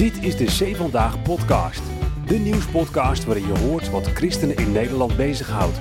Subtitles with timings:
[0.00, 1.82] Dit is de Zee Vandaag podcast.
[2.26, 5.80] De nieuwspodcast waarin je hoort wat christenen in Nederland bezighoudt.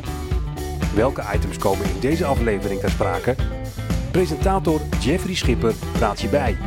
[0.95, 3.35] Welke items komen in deze aflevering ter sprake?
[4.11, 6.57] Presentator Jeffrey Schipper praat je bij.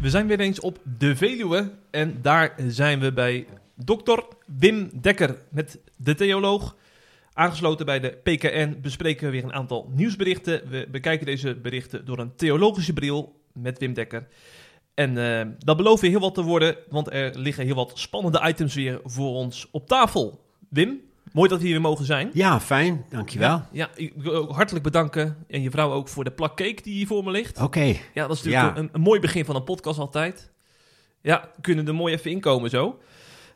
[0.00, 4.24] We zijn weer eens op de Veluwe en daar zijn we bij dokter
[4.58, 6.76] Wim Dekker met de theoloog.
[7.40, 10.62] Aangesloten bij de PKN bespreken we weer een aantal nieuwsberichten.
[10.68, 14.28] We bekijken deze berichten door een theologische bril met Wim Dekker.
[14.94, 18.40] En eh, dat belooft weer heel wat te worden, want er liggen heel wat spannende
[18.48, 20.44] items weer voor ons op tafel.
[20.68, 21.00] Wim,
[21.32, 22.30] mooi dat we hier weer mogen zijn.
[22.32, 23.48] Ja, fijn, dankjewel.
[23.48, 26.82] Ja, ja, ik wil ook hartelijk bedanken en je vrouw ook voor de plak cake
[26.82, 27.60] die hier voor me ligt.
[27.60, 27.84] Oké,
[28.14, 28.82] Ja, dat is natuurlijk Ja.
[28.82, 30.50] een, een mooi begin van een podcast altijd.
[31.20, 32.98] Ja, kunnen er mooi even inkomen zo.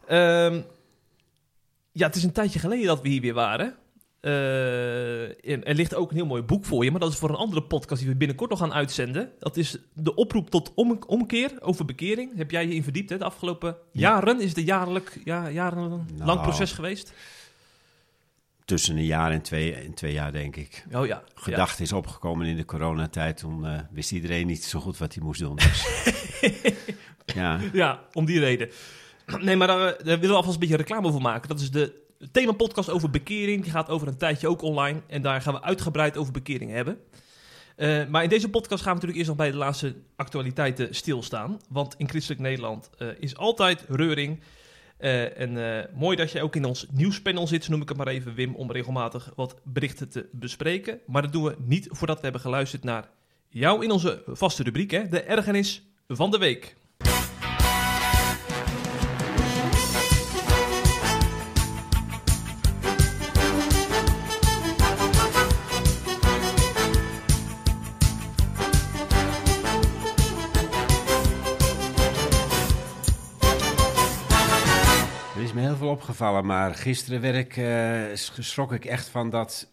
[0.06, 0.61] Ehm,
[1.95, 3.75] ja, het is een tijdje geleden dat we hier weer waren.
[4.21, 7.29] Eh, en er ligt ook een heel mooi boek voor je, maar dat is voor
[7.29, 9.30] een andere podcast die we binnenkort nog gaan uitzenden.
[9.39, 12.37] Dat is de oproep tot om, omkeer over bekering.
[12.37, 14.00] Heb jij je in verdiept hè, de afgelopen Ja.
[14.11, 14.41] jaren?
[14.41, 16.41] Is het een jaarlijk, ja, jarenlang Nou.
[16.41, 17.12] proces geweest?
[18.65, 20.84] tussen een jaar en twee, en twee jaar denk ik.
[20.92, 21.22] Oh ja.
[21.34, 25.22] Gedachte is opgekomen in de coronatijd, toen eh, wist iedereen niet zo goed wat hij
[25.25, 25.56] moest doen.
[25.56, 25.87] Dus.
[27.34, 28.69] ja, Ja, om die reden.
[29.41, 31.48] Nee, maar daar, eh, daar willen we alvast een beetje reclame voor maken.
[31.48, 33.62] Dat is de themapodcast over bekering.
[33.62, 35.00] Die gaat over een tijdje ook online.
[35.06, 36.98] En daar gaan we uitgebreid over bekering hebben.
[37.77, 41.61] Eh, maar in deze podcast gaan we natuurlijk eerst nog bij de laatste actualiteiten stilstaan.
[41.69, 44.41] Want in christelijk Nederland eh, is altijd reuring.
[44.98, 48.55] En mooi dat jij ook in ons nieuwspanel zit, noem ik het maar even, Wim,
[48.55, 51.00] om regelmatig wat berichten te bespreken.
[51.06, 53.09] Maar dat doen we niet voordat we hebben geluisterd naar
[53.48, 56.77] jou in onze vaste rubriek, hè, de ergernis van de week.
[76.14, 78.02] Opgevallen, maar gisteren werd ik, eh,
[78.38, 79.69] schrok ik echt van dat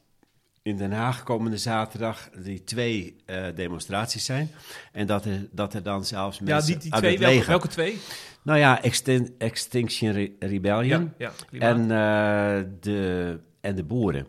[0.61, 4.51] in Den Haag komende zaterdag die twee eh, demonstraties zijn.
[4.91, 7.99] En dat er, dat er dan zelfs Ja, mensen die, die uit twee, welke, twee?
[8.43, 11.13] Nou ja, Extin- Extinction Re- Rebellion.
[11.17, 11.31] ja.
[11.51, 14.27] En, eh, de, en de boeren.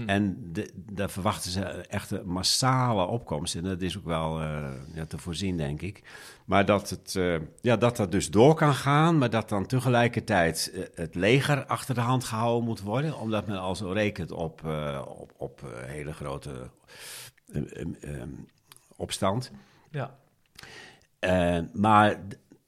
[0.00, 0.08] Hmm.
[0.08, 3.54] En de, daar verwachten ze echt een massale opkomst.
[3.54, 6.02] En dat is ook wel eh, ja, te voorzien, denk ik.
[6.44, 10.70] Maar dat, het, eh, ja, dat dat dus door kan gaan, maar dat dan tegelijkertijd
[10.74, 13.18] eh, het leger achter de hand gehouden moet worden.
[13.18, 14.64] Omdat men al zo rekent op,
[15.06, 16.70] op, op hele grote
[18.96, 19.50] opstand.
[19.90, 20.18] ja.
[21.72, 22.20] Maar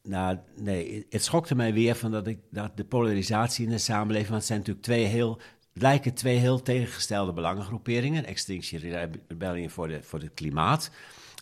[0.03, 4.29] nou, nee, het schokte mij weer van dat, ik, dat de polarisatie in de samenleving,
[4.29, 5.41] want het zijn natuurlijk twee heel,
[5.73, 8.25] lijken twee heel tegengestelde belangengroeperingen.
[8.25, 8.81] Extinction
[9.29, 10.91] Rebellion voor, de, voor het klimaat.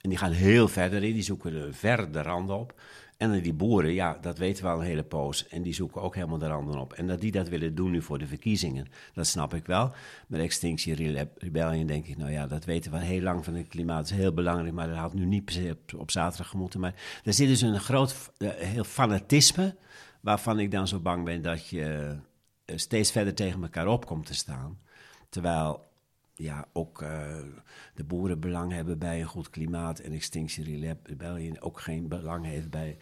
[0.02, 2.74] En die gaan heel verder in, die zoeken er ver de randen op.
[3.16, 5.48] En die boeren, ja, dat weten we al een hele poos.
[5.48, 6.92] En die zoeken ook helemaal de randen op.
[6.92, 9.92] En dat die dat willen doen nu voor de verkiezingen, dat snap ik wel.
[10.26, 13.68] Met Extinction Rebellion denk ik, nou ja, dat weten we al heel lang van het
[13.68, 13.96] klimaat.
[13.96, 16.80] Dat is heel belangrijk, maar dat had nu niet op, op zaterdag gemoeten.
[16.80, 19.76] Maar er zit dus een groot, eh, heel fanatisme,
[20.20, 22.16] waarvan ik dan zo bang ben dat je
[22.78, 24.78] steeds verder tegen elkaar op komt te staan.
[25.28, 25.88] Terwijl
[26.34, 27.36] ja, ook eh,
[27.94, 32.70] de boeren belang hebben bij een goed klimaat en Extinction Rebellion ook geen belang heeft
[32.70, 32.96] bij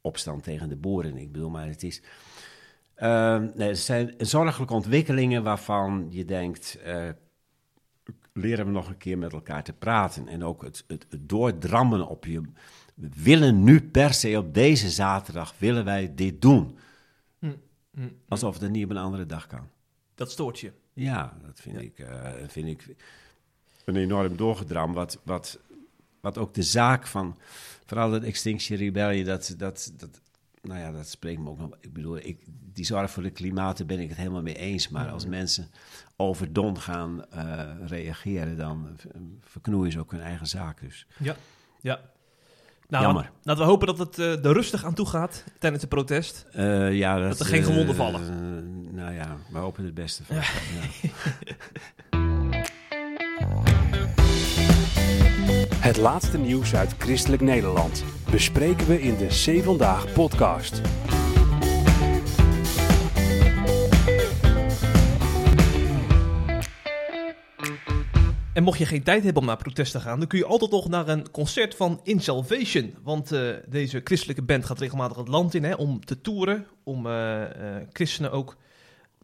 [0.00, 1.16] opstand tegen de boeren.
[1.16, 2.02] Ik bedoel, maar het is.
[2.94, 6.78] Ehm, nee, het zijn zorgelijke ontwikkelingen waarvan je denkt.
[6.84, 7.08] eh,
[8.32, 10.28] leren we nog een keer met elkaar te praten.
[10.28, 12.40] En ook het, het, het doordrammen op je.
[12.94, 16.78] We willen nu per se op deze zaterdag willen wij dit doen.
[17.94, 18.08] Hm.
[18.28, 19.68] Alsof het niet op een andere dag kan.
[20.14, 20.72] Dat stoort je.
[20.92, 22.96] Ja, dat vind, Ik, eh, vind ik
[23.84, 24.92] een enorm doorgedram.
[24.92, 25.58] Wat, wat,
[26.20, 27.38] wat ook de zaak van,
[27.86, 30.20] vooral dat Extinction Rebellion, dat, dat, dat,
[30.62, 31.76] nou ja, dat spreekt me ook nog.
[31.80, 32.38] Ik bedoel, ik,
[32.72, 34.88] die zorg voor het klimaat, daar ben ik het helemaal mee eens.
[34.88, 35.70] Maar als mensen
[36.16, 38.96] overdon gaan eh, reageren, dan
[39.40, 40.80] verknoeien ze ook hun eigen zaak.
[40.80, 41.36] Dus Ja.
[41.80, 42.11] Ja.
[42.88, 43.30] Nou, Jammer.
[43.42, 46.46] Laten we hopen dat het eh, er rustig aan toe gaat tijdens het protest.
[46.52, 48.20] Eh, ja, dat, Dat er geen gewonden vallen.
[48.20, 50.36] eh, nou ja, we hopen het beste van.
[50.36, 50.42] Ja.
[55.76, 60.80] Het laatste nieuws uit christelijk Nederland bespreken we in de Zee Vandaag podcast.
[68.52, 70.70] En mocht je geen tijd hebben om naar protest te gaan, dan kun je altijd
[70.70, 72.94] nog naar een concert van In Salvation.
[73.02, 77.06] Want eh, deze christelijke band gaat regelmatig het land in hè, om te toeren, om
[77.06, 78.56] eh, eh, christenen ook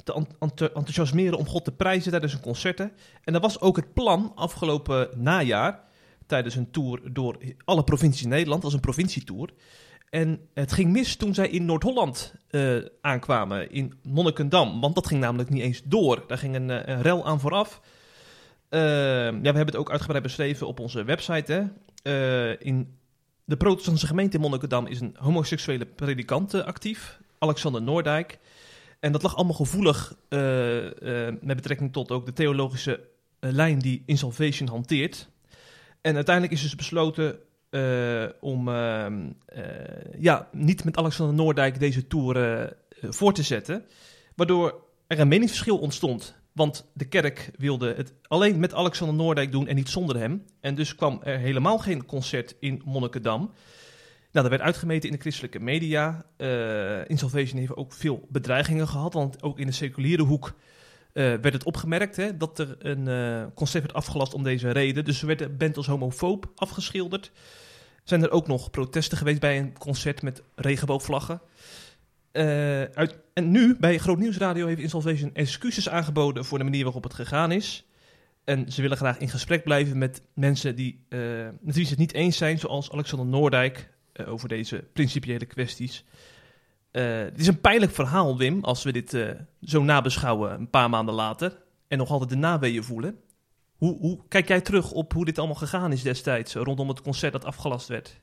[0.05, 2.93] te ent- ent- enthousiasmeren om God te prijzen tijdens hun concerten.
[3.25, 5.87] En dat was ook het plan afgelopen najaar.
[6.27, 9.51] tijdens een tour door alle provincies in Nederland, als een provincietour.
[10.11, 12.35] En het ging mis toen zij in Noord-Holland
[13.01, 14.81] aankwamen, in Monnikendam.
[14.81, 16.25] Want dat ging namelijk niet eens door.
[16.27, 17.81] Daar ging een, een rel aan vooraf.
[18.69, 21.53] Eh, ja, we hebben het ook uitgebreid beschreven op onze website.
[21.53, 21.63] Hè.
[22.03, 22.97] Eh, in
[23.45, 28.39] de protestantse gemeente in Monnikendam is een homoseksuele predikant eh, actief, Alexander Noordijk.
[29.01, 30.15] En dat lag allemaal gevoelig
[31.41, 33.01] met betrekking tot ook de theologische
[33.41, 35.29] lijn die Insalvation hanteert.
[36.01, 37.39] En uiteindelijk is dus besloten
[38.41, 38.69] om
[40.19, 43.85] ja, niet met Alexander Noordijk deze tour voor te zetten.
[44.35, 46.38] Waardoor er een meningsverschil ontstond.
[46.59, 50.45] Want de kerk wilde het alleen met Alexander Noordijk doen en niet zonder hem.
[50.61, 53.41] En dus kwam er helemaal geen concert in Monnikendam.
[53.41, 53.51] Nou,
[54.31, 56.25] dat werd uitgemeten in de christelijke media.
[56.37, 59.13] Eh Insalvation heeft ook veel bedreigingen gehad.
[59.13, 60.55] Want ook in de seculiere hoek
[61.13, 65.05] eh, werd het opgemerkt hè, dat er een eh, concert werd afgelast om deze reden.
[65.05, 67.31] Dus werd de als homofoob afgeschilderd.
[68.05, 71.41] Zijn er ook nog protesten geweest bij een concert met regenboogvlaggen.
[72.39, 77.03] Eh, uit, en nu, bij Groot Nieuwsradio, heeft Insalvation excuses aangeboden voor de manier waarop
[77.03, 77.87] het gegaan is.
[78.45, 81.21] En ze willen graag in gesprek blijven met mensen die, eh,
[81.61, 86.05] met het niet eens zijn, zoals Alexander Noordijk, eh, over deze principiële kwesties.
[86.93, 89.27] Het is een pijnlijk verhaal, Wim, als we dit
[89.63, 93.21] zo nabeschouwen een paar maanden later en nog altijd de naweeën voelen.
[93.77, 97.33] Hoe, hoe kijk jij terug op hoe dit allemaal gegaan is destijds, rondom het concert
[97.33, 98.21] dat afgelast werd?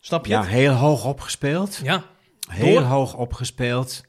[0.00, 0.48] Snap je Ja, het?
[0.48, 1.76] heel hoog opgespeeld.
[1.82, 2.04] Ja.
[2.50, 2.82] Heel Door?
[2.82, 4.02] hoog opgespeeld.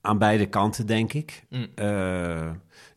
[0.00, 1.44] Aan beide kanten, denk ik.
[1.48, 1.66] Mm.
[1.74, 2.50] Eh,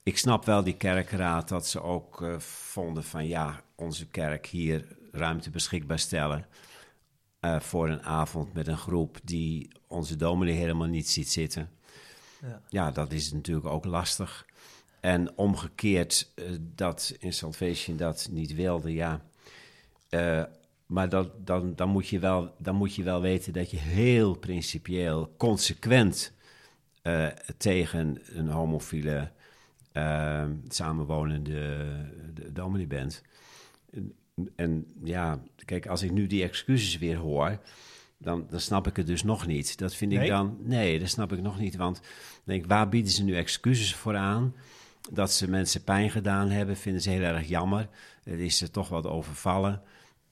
[0.03, 4.85] ik snap wel die kerkraad dat ze ook eh, vonden van ja, onze kerk hier
[5.11, 6.45] ruimte beschikbaar stellen.
[7.39, 11.69] eh, voor een avond met een groep die onze dominee helemaal niet ziet zitten.
[12.41, 12.61] Ja.
[12.69, 14.45] Ja, dat is natuurlijk ook lastig.
[14.99, 19.21] En omgekeerd dat in Salvation dat niet wilde, ja.
[20.85, 24.33] Maar dat, dan, dan, moet je wel, dan moet je wel weten dat je heel
[24.37, 26.33] principieel, consequent
[27.01, 27.27] eh,
[27.57, 29.31] tegen een homofiele
[29.91, 31.53] eh, samenwonende
[32.33, 33.21] de- dominee bent.
[33.91, 34.13] En,
[34.55, 37.59] en ja, kijk, als ik nu die excuses weer hoor,
[38.17, 39.77] dan, dan snap ik het dus nog niet.
[39.77, 40.23] Dat vind Nee?
[40.23, 41.75] ik dan, nee, dat snap ik nog niet.
[41.75, 42.01] Want
[42.43, 44.55] denk waar bieden ze nu excuses voor aan?
[45.11, 47.89] Dat ze mensen pijn gedaan hebben, vinden ze heel erg jammer.
[48.23, 49.81] Het is er toch wat overvallen.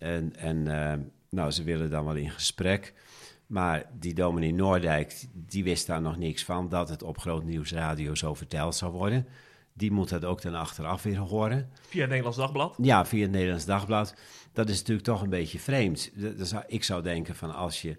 [0.03, 0.97] En, en eh,
[1.29, 2.93] nou, ze willen dan wel in gesprek.
[3.47, 6.69] Maar die dominee Noordijk, die wist daar nog niks van...
[6.69, 9.27] dat het op Groot Nieuws Radio zo verteld zou worden.
[9.73, 11.69] Die moet dat ook dan achteraf weer horen.
[11.87, 12.75] Via het Nederlands Dagblad.
[12.81, 14.15] Ja, via het Nederlands Dagblad.
[14.53, 16.11] Dat is natuurlijk toch een beetje vreemd.
[16.15, 17.97] Dat- dat zou- Ik zou denken van als je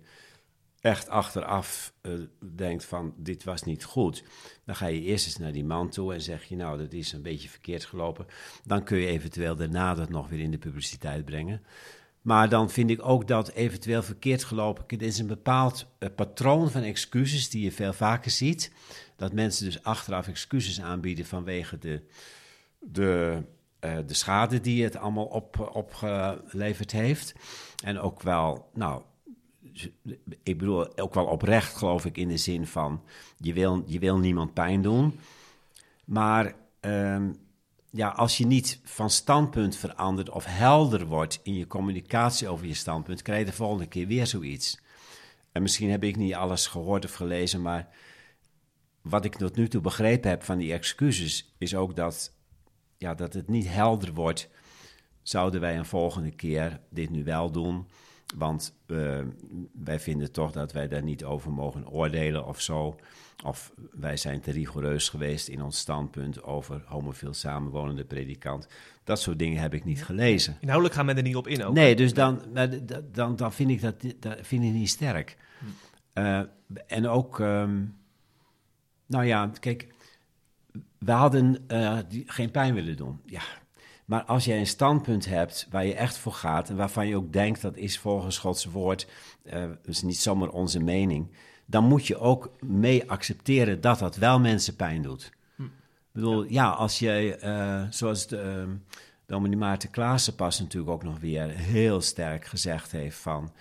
[0.84, 2.12] echt achteraf eh,
[2.54, 4.25] denkt van dit was niet goed,
[4.64, 7.12] dan ga je eerst eens naar die man toe en zeg je nou dat is
[7.12, 8.26] een beetje verkeerd gelopen.
[8.64, 11.62] Dan kun je eventueel daarna dat nog weer in de publiciteit brengen.
[12.20, 16.70] Maar dan vind ik ook dat eventueel verkeerd gelopen, het is een bepaald eh, patroon
[16.70, 18.72] van excuses die je veel vaker ziet.
[19.16, 22.02] Dat mensen dus achteraf excuses aanbieden vanwege de,
[22.78, 23.42] de,
[23.81, 27.34] eh, de schade die het allemaal op, opgeleverd heeft.
[27.84, 29.02] En ook wel, nou,
[30.42, 33.02] ik bedoel, ook wel oprecht geloof ik in de zin van,
[33.38, 35.18] je wil, je wil niemand pijn doen.
[36.04, 37.32] Maar ehm,
[37.90, 42.74] ja, als je niet van standpunt verandert of helder wordt in je communicatie over je
[42.74, 44.82] standpunt, krijg je de volgende keer weer zoiets.
[45.52, 47.88] En misschien heb ik niet alles gehoord of gelezen, maar
[49.02, 52.32] wat ik tot nu toe begrepen heb van die excuses, is ook dat,
[52.98, 54.48] ja, dat het niet helder wordt.
[55.22, 57.86] Zouden wij een volgende keer dit nu wel doen?
[58.34, 59.20] Want eh,
[59.72, 62.96] wij vinden toch dat wij daar niet over mogen oordelen of zo.
[63.44, 68.69] Of wij zijn te rigoureus geweest in ons standpunt over homofiel samenwonende predikant.
[69.05, 70.56] Dat soort dingen heb ik niet gelezen.
[70.60, 71.74] Inhoudelijk gaan we er niet op in ook.
[71.74, 72.41] Nee, dus dan,
[73.12, 75.36] dan, dan vind ik dat, dat vind ik niet sterk.
[76.12, 76.41] Eh,
[76.86, 77.82] en ook, ehm,
[79.06, 79.94] nou ja, kijk,
[80.98, 83.20] we hadden eh, die, geen pijn willen doen.
[83.26, 83.43] Ja,
[84.05, 87.32] maar als jij een standpunt hebt waar je echt voor gaat en waarvan je ook
[87.32, 89.06] denkt dat is volgens Gods woord,
[89.43, 91.31] eh is niet zomaar onze mening,
[91.67, 95.32] dan moet je ook mee accepteren dat dat wel mensen pijn doet.
[95.58, 98.67] Ik bedoel, ja, als je, eh, zoals de,
[99.27, 103.53] dominee Maarten Klaassen pas natuurlijk ook nog weer heel sterk gezegd heeft van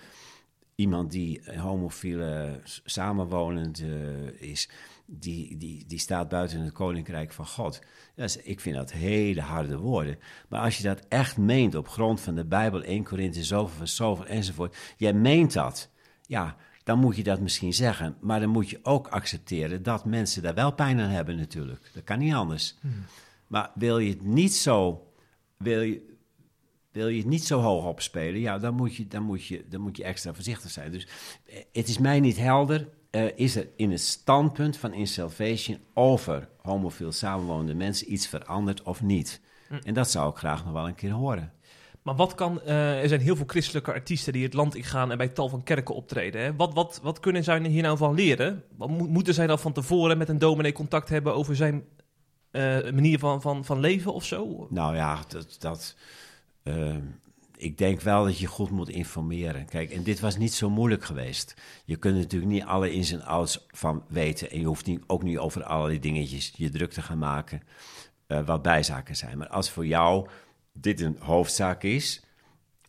[0.74, 3.82] iemand die homofiele samenwonend
[4.38, 4.68] is,
[5.06, 7.80] die, die, die staat buiten het koninkrijk van God.
[8.16, 10.18] Is, ik vind dat hele harde woorden.
[10.48, 13.88] Maar als je dat echt meent op grond van de Bijbel, 1 Korinthe zoveel van
[13.88, 15.90] zoveel enzovoort, jij meent dat,
[16.26, 18.16] ja, dan moet je dat misschien zeggen.
[18.20, 21.90] Maar dan moet je ook accepteren dat mensen daar wel pijn aan hebben natuurlijk.
[21.94, 22.74] Dat kan niet anders.
[23.46, 25.08] Maar wil je het niet zo
[25.56, 26.16] wil je,
[26.90, 29.80] wil je het niet zo hoog opspelen, ja, dan moet je, dan moet je, dan
[29.80, 30.92] moet je extra voorzichtig zijn.
[30.92, 31.06] Dus
[31.46, 32.88] eh, het is mij niet helder.
[33.14, 38.82] Eh, is er in het standpunt van In Salvation over homofiel samenwonende mensen iets veranderd
[38.82, 39.40] of niet?
[39.84, 41.52] En dat zou ik graag nog wel een keer horen.
[42.02, 42.60] Maar wat kan...
[42.62, 45.62] eh, er zijn heel veel christelijke artiesten die het land ingaan en bij tal van
[45.62, 46.42] kerken optreden.
[46.42, 46.56] Hè?
[46.56, 48.62] Wat, wat, wat kunnen zij hier nou van leren?
[48.76, 51.84] Wat mo- moeten zij dan van tevoren met een dominee contact hebben over zijn
[52.50, 54.66] eh, manier van, van, van leven of zo?
[54.70, 55.56] Nou ja, dat.
[55.58, 55.96] dat
[56.62, 56.96] eh,
[57.56, 59.66] ik denk wel dat je goed moet informeren.
[59.66, 61.54] Kijk, en dit was niet zo moeilijk geweest.
[61.84, 64.50] Je kunt natuurlijk niet alle ins en outs van weten.
[64.50, 67.62] En je hoeft niet, ook niet over allerlei dingetjes je druk te gaan maken.
[68.26, 69.38] eh, wat bijzaken zijn.
[69.38, 70.28] Maar als voor jou
[70.72, 72.22] dit een hoofdzaak is.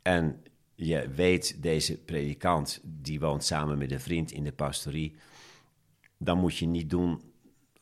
[0.02, 0.44] en
[0.76, 2.82] je weet, deze predikant.
[2.84, 5.16] die woont samen met een vriend in de pastorie.
[6.18, 7.22] dan moet je niet doen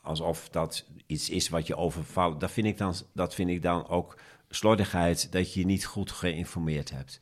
[0.02, 2.40] alsof dat iets is wat je overvalt.
[2.40, 4.18] Dat vind ik dan, dat vind ik dan ook
[4.56, 7.20] slordigheid dat je je niet goed geïnformeerd hebt.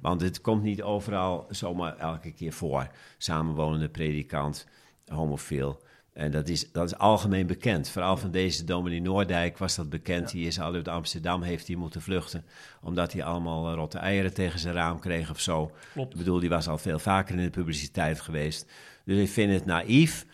[0.00, 2.88] Want het komt niet overal zomaar elke keer voor.
[3.18, 4.66] Samenwonende predikant,
[5.06, 5.82] homofiel.
[6.14, 7.88] En dat is, dat is algemeen bekend.
[7.88, 10.30] Vooral van deze dominee Noordijk was dat bekend.
[10.30, 12.44] Die is al uit Amsterdam, heeft hij moeten vluchten.
[12.82, 15.70] Omdat hij allemaal eh, rotte eieren tegen zijn raam kreeg of zo.
[15.92, 16.12] Klopt.
[16.12, 18.66] Ik bedoel, die was al veel vaker in de publiciteit geweest.
[19.04, 20.26] Dus ik vind het naïef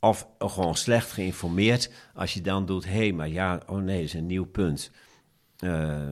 [0.00, 2.84] of gewoon slecht geïnformeerd als je dan doet...
[2.84, 4.90] hé, hey, maar ja, oh nee, dat is een nieuw punt.
[5.64, 6.08] Eh,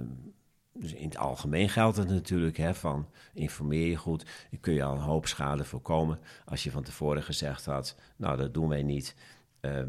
[0.74, 4.24] dus in het algemeen geldt het natuurlijk hè, van informeer je goed.
[4.50, 7.96] Dan kun je al een hoop schade voorkomen als je van tevoren gezegd had...
[8.16, 9.14] nou, dat doen wij niet,
[9.60, 9.82] Eh,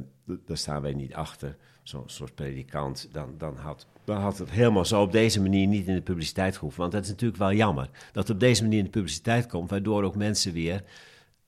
[0.46, 3.10] daar staan wij niet achter, zo'n soort predikant.
[3.12, 6.55] Dan, dan, had, dan had het helemaal zo op deze manier niet in de publiciteit
[6.55, 6.79] gehoeven.
[6.82, 9.70] Want dat is natuurlijk wel jammer dat het op deze manier in de publiciteit komt...
[9.70, 10.84] waardoor ook mensen weer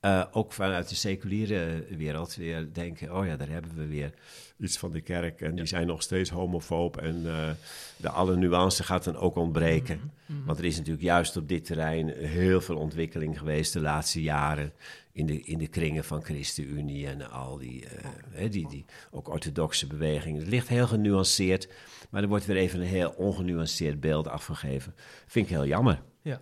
[0.00, 4.12] eh, ook vanuit de seculiere wereld weer denken: oh ja, daar hebben we weer
[4.58, 5.40] iets van de kerk.
[5.40, 6.96] En die zijn nog steeds homofoob.
[6.96, 7.50] En eh,
[7.96, 10.12] de alle nuance gaat dan ook ontbreken.
[10.44, 14.72] Want er is natuurlijk juist op dit terrein heel veel ontwikkeling geweest de laatste jaren.
[15.12, 17.86] In de, in de kringen van ChristenUnie en al die,
[18.34, 20.40] eh, die, die ook orthodoxe bewegingen.
[20.40, 21.68] Het ligt heel genuanceerd,
[22.10, 24.94] maar er wordt weer even een heel ongenuanceerd beeld afgegeven.
[25.26, 26.02] Vind ik heel jammer.
[26.22, 26.40] Ja.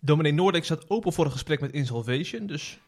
[0.00, 2.78] Dominee Noordijk staat open voor een gesprek met Insalvation, dus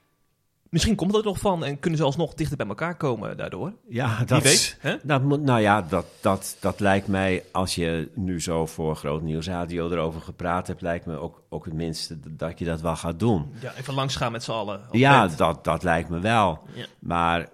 [0.71, 3.73] misschien komt dat er nog van en kunnen ze alsnog dichter bij elkaar komen daardoor.
[3.89, 4.97] Ja, dat weet, hè?
[5.03, 9.23] Dat moet, nou ja, dat, dat, dat lijkt mij, als je nu zo voor Groot
[9.23, 13.19] Nieuwsradio erover gepraat hebt, lijkt me ook, ook het minste dat je dat wel gaat
[13.19, 13.53] doen.
[13.61, 14.81] Ja, even langs gaan met z'n allen.
[14.91, 16.61] Ja, dat, dat lijkt me wel.
[16.75, 16.87] Ja.
[16.99, 17.49] Maar,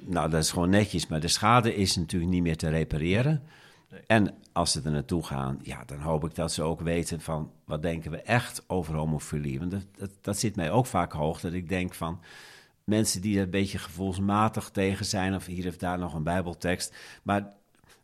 [0.00, 1.06] nou, dat is gewoon netjes.
[1.06, 3.42] Maar de schade is natuurlijk niet meer te repareren.
[3.90, 4.00] Nee.
[4.06, 7.50] En als ze er naartoe gaan, ja, dan hoop ik dat ze ook weten van...
[7.64, 9.58] wat denken we echt over homofilie?
[9.58, 12.20] Want dat, dat, zit mij ook vaak hoog, dat ik denk van...
[12.84, 15.34] mensen die er een beetje gevoelsmatig tegen zijn...
[15.34, 16.96] of hier of daar nog een bijbeltekst.
[17.22, 17.52] Maar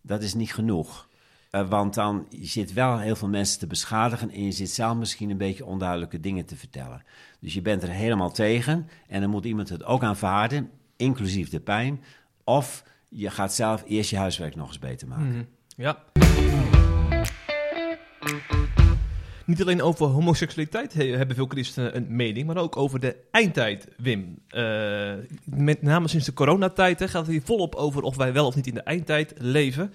[0.00, 1.08] dat is niet genoeg.
[1.50, 4.30] Eh, want dan je zit wel heel veel mensen te beschadigen...
[4.30, 7.04] en je zit zelf misschien een beetje onduidelijke dingen te vertellen.
[7.40, 10.70] Dus je bent er helemaal tegen en dan moet iemand het ook aanvaarden...
[10.96, 12.02] inclusief de pijn.
[12.44, 15.28] Of je gaat zelf eerst je huiswerk nog eens beter maken.
[15.28, 15.44] Mhm.
[15.76, 16.02] Ja.
[19.44, 23.88] Niet alleen over homoseksualiteit he- hebben veel christenen een mening, maar ook over de eindtijd,
[23.96, 24.38] Wim.
[24.48, 25.12] Eh,
[25.44, 28.54] met name sinds de coronatijd hè, gaat het hier volop over of wij wel of
[28.54, 29.92] niet in de eindtijd leven.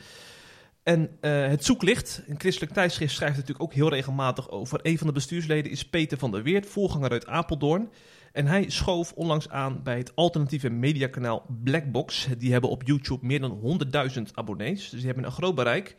[0.84, 4.80] En eh, het zoeklicht, een christelijk tijdschrift, schrijft natuurlijk ook heel regelmatig over.
[4.84, 7.90] Een van de bestuursleden is Peter van der Weert, voorganger uit Apeldoorn.
[8.32, 12.28] En hij schoof onlangs aan bij het alternatieve mediakanaal Blackbox.
[12.38, 13.80] Die hebben op YouTube meer dan
[14.16, 15.96] 100.000 abonnees, dus die hebben een groot bereik.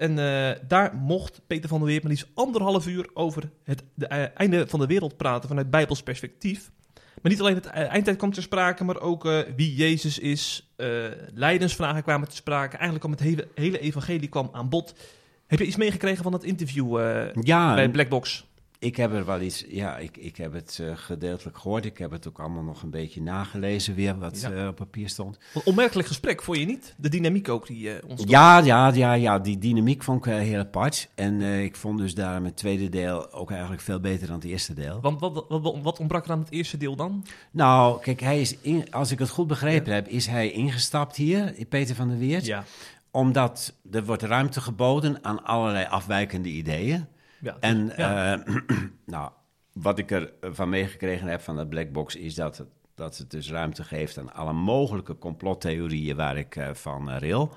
[0.00, 4.06] En eh, daar mocht Peter van der Weert maar liefst anderhalf uur over het de,
[4.06, 6.70] eh, einde van de wereld praten vanuit Bijbels perspectief.
[6.94, 10.72] Maar niet alleen het eh, eindtijd kwam ter sprake, maar ook wie Jezus is.
[11.34, 12.76] lijdensvragen kwamen ter sprake.
[12.76, 14.94] Eigenlijk kwam het hele, hele evangelie kwam aan bod.
[15.46, 16.98] Heb je iets meegekregen van dat interview
[17.42, 18.49] Ja, bij Blackbox?
[18.80, 19.64] Ik heb er wel iets...
[19.68, 21.84] Ja, ik, ik heb het eh, gedeeltelijk gehoord.
[21.84, 24.18] Ik heb het ook allemaal nog een beetje nagelezen weer...
[24.18, 24.50] wat Ja.
[24.50, 25.38] eh, op papier stond.
[25.52, 26.94] Wat onmerkelijk gesprek, vond je niet?
[26.96, 28.30] De dynamiek ook die ontstond.
[28.30, 31.08] Ja, ja, ja, ja, die dynamiek vond ik heel apart.
[31.14, 34.74] En ik vond dus daarom het tweede deel ook eigenlijk veel beter dan het eerste
[34.74, 35.00] deel.
[35.00, 37.24] Want wat, wat, wat, ontbrak er aan het eerste deel dan?
[37.50, 41.54] Nou, kijk, hij is in, als ik het goed begrepen heb, is hij ingestapt hier,
[41.68, 42.46] Peter van der Weert.
[42.46, 42.64] Ja.
[43.10, 47.06] Omdat er wordt ruimte geboden aan allerlei afwijkende ideeën.
[47.40, 47.56] Ja.
[47.60, 48.44] En ja.
[48.46, 48.54] eh,
[49.04, 49.30] nou,
[49.72, 53.84] wat ik ervan meegekregen heb van dat Blackbox is dat het, dat het dus ruimte
[53.84, 57.52] geeft aan alle mogelijke complottheorieën waar ik eh, van eh, ril.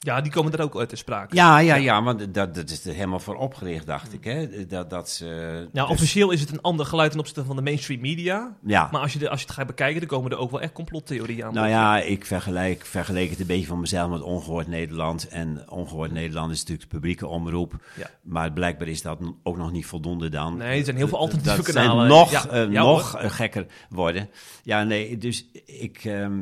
[0.00, 1.34] Ja, die komen er ook uit te sprake.
[1.34, 4.24] Ja, ja, ja, want dat, dat is er helemaal voor opgericht, dacht ik.
[4.24, 4.66] Hè?
[4.66, 5.24] Dat, dat ze,
[5.72, 8.56] Ja, dus- officieel is het een ander geluid ten opzichte van de mainstream media.
[8.62, 8.88] ja.
[8.92, 10.72] Maar als je, de, als je het gaat bekijken, dan komen er ook wel echt
[10.72, 11.54] complottheorieën aan.
[11.54, 15.28] Nou ja, ik vergelijk, vergeleek het een beetje van mezelf met Ongehoord Nederland.
[15.28, 17.74] En Ongehoord Nederland is natuurlijk de publieke omroep.
[17.96, 18.10] Ja.
[18.22, 20.56] Maar blijkbaar is dat ook nog niet voldoende dan.
[20.56, 22.06] Nee, er zijn heel veel alternatieve dat kanalen.
[22.06, 23.20] Zijn nog, Ja, eh, ja, nog hoor.
[23.20, 24.30] eh, gekker worden.
[24.62, 26.38] Ja, nee, dus ik, ehm,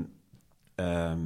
[0.75, 1.19] ehm,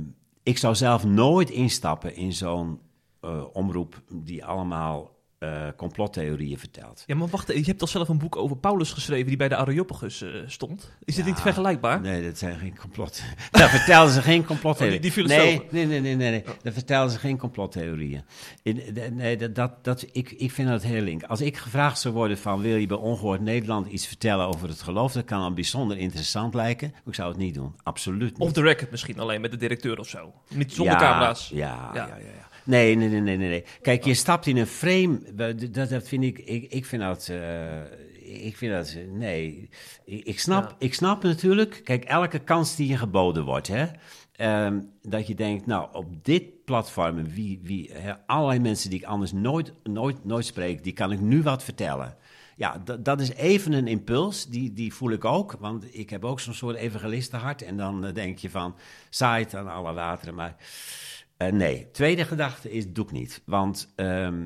[0.50, 2.80] ik zou zelf nooit instappen in zo'n
[3.20, 7.02] eh, omroep die allemaal eh, complottheorieën vertelt.
[7.06, 9.56] Ja, maar wacht, je hebt toch zelf een boek over Paulus geschreven die bij de
[9.56, 10.90] Areopagus eh, stond?
[11.04, 12.00] Is dit Ja, niet vergelijkbaar?
[12.00, 13.22] Nee, dat zijn geen complot.
[13.50, 14.96] Daar vertelden ze geen complottheorieën.
[14.98, 15.66] Oh, die- die filosofen.
[15.70, 16.44] nee, nee, nee, nee, nee.
[16.62, 18.22] Daar vertelden ze geen complottheorieën.
[18.62, 21.22] In, de- nee, dat, dat, dat, ik, ik vind dat heel link.
[21.22, 22.60] Als ik gevraagd zou worden van...
[22.60, 25.12] wil je bij Ongehoord Nederland iets vertellen over het geloof...
[25.12, 26.94] dat kan dan bijzonder interessant lijken.
[27.06, 27.74] Ik zou het niet doen.
[27.82, 28.48] Absoluut niet.
[28.48, 30.32] Of the record misschien alleen met de directeur of zo.
[30.54, 31.48] Niet zonder ja, camera's.
[31.54, 31.90] Ja.
[31.94, 32.48] ja, ja.
[32.64, 33.64] Nee, nee, nee, nee, nee.
[33.82, 35.20] Kijk, je stapt in een frame.
[35.34, 37.80] Dat, dat vind ik, ik, ik vind dat, eh,
[38.46, 39.68] ik vind dat, nee.
[40.04, 40.76] Ik, snap, Ja.
[40.78, 43.86] ik snap natuurlijk, kijk, elke kans die je geboden wordt, hè.
[44.32, 49.04] ehm, dat je denkt, nou, op dit platform, wie, wie, hè, allerlei mensen die ik
[49.04, 52.16] anders nooit, nooit, nooit spreek, die kan ik nu wat vertellen.
[52.56, 55.56] Ja, dat, is even een impuls, die, die voel ik ook.
[55.60, 57.62] Want ik heb ook zo'n soort evangelistenhart.
[57.62, 58.74] En dan eh, denk je van,
[59.10, 60.34] saai het aan alle wateren.
[60.34, 60.56] Maar
[61.40, 63.42] eh, nee, tweede gedachte is, doe ik niet.
[63.44, 64.44] Want ehm,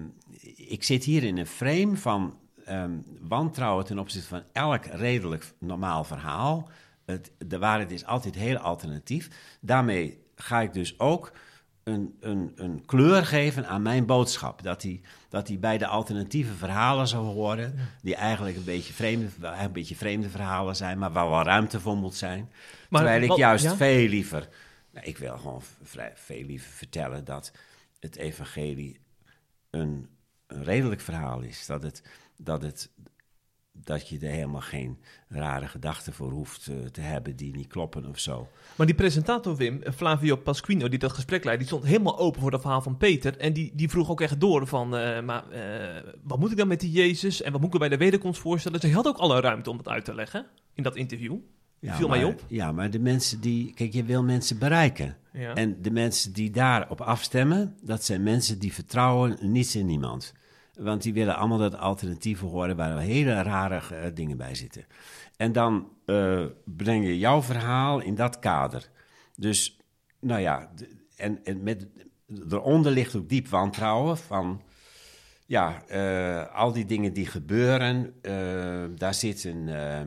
[0.56, 6.04] ik zit hier in een frame van ehm, wantrouwen ten opzichte van elk redelijk normaal
[6.04, 6.70] verhaal.
[7.04, 9.28] Het, de waarheid is altijd heel alternatief.
[9.60, 11.32] Daarmee ga ik dus ook
[11.84, 14.62] een, een, een kleur geven aan mijn boodschap.
[14.62, 19.26] Dat die, dat die bij de alternatieve verhalen zou horen, die eigenlijk een beetje, vreemde,
[19.40, 22.50] een beetje vreemde verhalen zijn, maar waar wel ruimte voor moet zijn.
[22.88, 23.76] Maar Terwijl ik juist ja?
[23.76, 24.48] veel liever,
[24.94, 27.52] nou, ik wil gewoon vrij, veel liever vertellen dat
[28.00, 29.00] het evangelie
[29.70, 30.08] een,
[30.46, 31.66] een redelijk verhaal is.
[31.66, 32.02] Dat, het,
[32.36, 32.90] dat, het,
[33.72, 34.98] dat je er helemaal geen
[35.28, 38.48] rare gedachten voor hoeft eh, te hebben die niet kloppen of zo.
[38.76, 42.40] Maar die presentator Wim, eh, Flavio Pasquino, die dat gesprek leidde, die stond helemaal open
[42.40, 43.38] voor dat verhaal van Peter.
[43.38, 45.44] En die, die vroeg ook echt door van, eh, maar
[46.22, 48.80] wat moet ik dan met die Jezus en wat moet ik bij de wederkomst voorstellen?
[48.80, 51.38] Dus hij had ook alle ruimte om dat uit te leggen in dat interview.
[51.92, 52.44] Viel mij maar, op.
[52.46, 53.74] Ja, maar de mensen die...
[53.74, 55.16] Kijk, je wil mensen bereiken.
[55.32, 55.54] Ja.
[55.54, 60.32] En de mensen die daarop afstemmen, dat zijn mensen die vertrouwen niets in niemand.
[60.78, 64.84] Want die willen allemaal dat alternatieve horen waar hele rare eh, dingen bij zitten.
[65.36, 68.88] En dan eh, breng je jouw verhaal in dat kader.
[69.36, 69.78] Dus,
[70.20, 70.70] nou ja,
[71.16, 71.86] en, en met,
[72.50, 74.62] eronder ligt ook diep wantrouwen van...
[75.46, 78.14] Ja, eh, al die dingen die gebeuren,
[78.96, 80.00] daar zitten eh,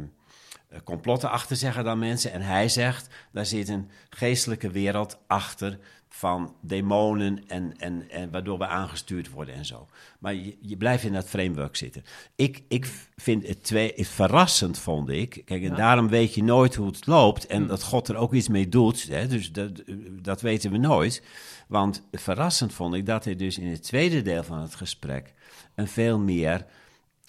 [0.84, 2.32] complotten achter, zeggen dan mensen.
[2.32, 8.58] En hij zegt, daar zit een geestelijke wereld achter van demonen en, en, en waardoor
[8.58, 9.88] we aangestuurd worden en zo.
[10.20, 12.04] Maar je, je blijft in dat framework zitten.
[12.36, 15.42] Ik, ik vind het twee, het verrassend, vond ik.
[15.46, 15.76] Kijk, en Ja.
[15.76, 19.08] daarom weet je nooit hoe het loopt en dat God er ook iets mee doet.
[19.08, 19.84] Hè, dus dat,
[20.22, 21.24] dat weten we nooit.
[21.68, 25.34] Want verrassend vond ik dat hij dus in het tweede deel van het gesprek
[25.76, 26.66] een veel meer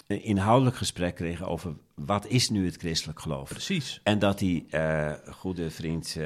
[0.08, 3.48] eh, inhoudelijk gesprek kreeg over wat is nu het christelijk geloof.
[3.48, 4.00] Precies.
[4.02, 6.24] En dat die eh, goede vriend, eh,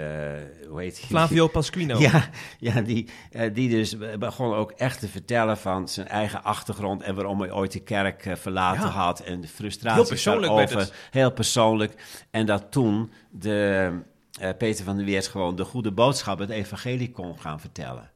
[0.68, 1.08] hoe heet hij?
[1.08, 1.98] Flavio Pasquino.
[1.98, 7.02] Ja, ja die, eh, die dus begon ook echt te vertellen van zijn eigen achtergrond
[7.02, 8.88] en waarom hij ooit de kerk verlaten Ja.
[8.88, 10.78] had en de Heel frustraties persoonlijk daarover.
[10.78, 10.92] het.
[11.10, 12.24] Heel persoonlijk.
[12.30, 13.90] En dat toen de,
[14.58, 18.10] Peter van der Weert gewoon de goede boodschap, het evangelie kon gaan vertellen.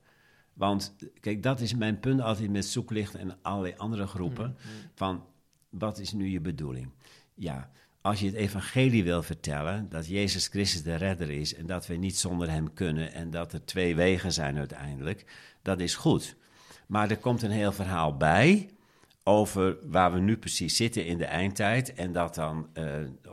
[0.52, 4.56] Want kijk, dat is mijn punt altijd met zoeklicht en allerlei andere groepen.
[4.94, 5.22] Van
[5.78, 6.90] wat is nu je bedoeling?
[7.34, 11.86] Ja, als je het evangelie wil vertellen, dat Jezus Christus de redder is en dat
[11.86, 15.24] we niet zonder hem kunnen en dat er twee wegen zijn uiteindelijk,
[15.62, 16.36] dat is goed.
[16.86, 18.70] Maar er komt een heel verhaal bij
[19.22, 22.84] over waar we nu precies zitten in de eindtijd en dat dan eh,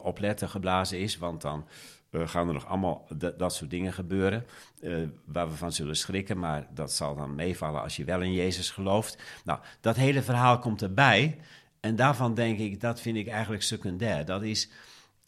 [0.01, 1.67] opletten geblazen is, want dan
[2.09, 4.45] eh, gaan er nog allemaal dat- dat soort dingen gebeuren
[4.81, 8.33] eh, waar we van zullen schrikken, maar dat zal dan meevallen als je wel in
[8.33, 9.17] Jezus gelooft.
[9.43, 11.37] Nou, dat hele verhaal komt erbij
[11.83, 14.25] en daarvan denk ik, dat vind ik eigenlijk secundair.
[14.25, 14.69] Dat is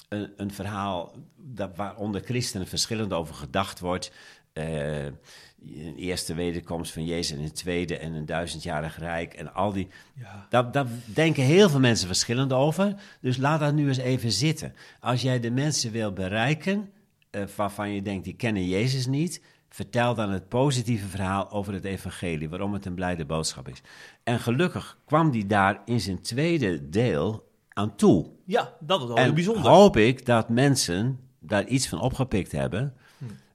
[0.10, 4.12] een, een verhaal dat, waaronder christenen verschillend over gedacht wordt.
[4.54, 9.74] Eh, een eerste wederkomst van Jezus en een tweede en een duizendjarig rijk en al
[9.74, 9.88] die...
[10.20, 10.48] Ja.
[10.50, 12.96] Daar, daar denken heel veel mensen verschillend over.
[13.22, 14.76] Dus laat dat nu eens even zitten.
[15.00, 16.90] Als jij de mensen wil bereiken
[17.30, 19.42] eh, waarvan je denkt, die kennen Jezus niet...
[19.76, 22.50] vertel dan het positieve verhaal over het evangelie...
[22.50, 23.82] waarom het een blijde boodschap is.
[24.24, 28.30] En gelukkig kwam die daar in zijn tweede deel aan toe.
[28.46, 29.72] Ja, dat was wel heel En bijzonder.
[29.72, 32.94] hoop ik dat mensen daar iets van opgepikt hebben.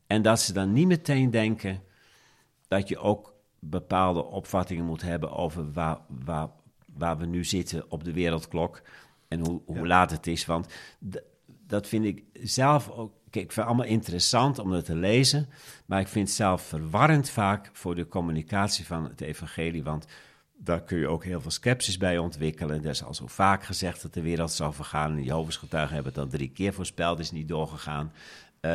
[0.07, 1.83] En dat ze dan niet meteen denken
[2.69, 6.49] dat je ook bepaalde opvattingen moet hebben over waar, waar,
[6.97, 8.83] waar we nu zitten op de wereldklok
[9.29, 10.47] en hoe, hoe laat het is.
[10.47, 10.67] Want
[11.67, 13.13] dat vind ik zelf ook.
[13.31, 15.49] Ik vind het allemaal interessant om dat te lezen.
[15.87, 19.83] Maar ik vind het zelf verwarrend vaak voor de communicatie van het evangelie.
[19.83, 20.07] Want
[20.57, 22.85] daar kun je ook heel veel sceptisch bij ontwikkelen.
[22.85, 25.17] Er is al zo vaak gezegd dat de wereld zal vergaan.
[25.17, 28.13] En Jehovah's getuigen hebben het dan drie keer voorspeld, is niet doorgegaan.
[28.61, 28.71] Eh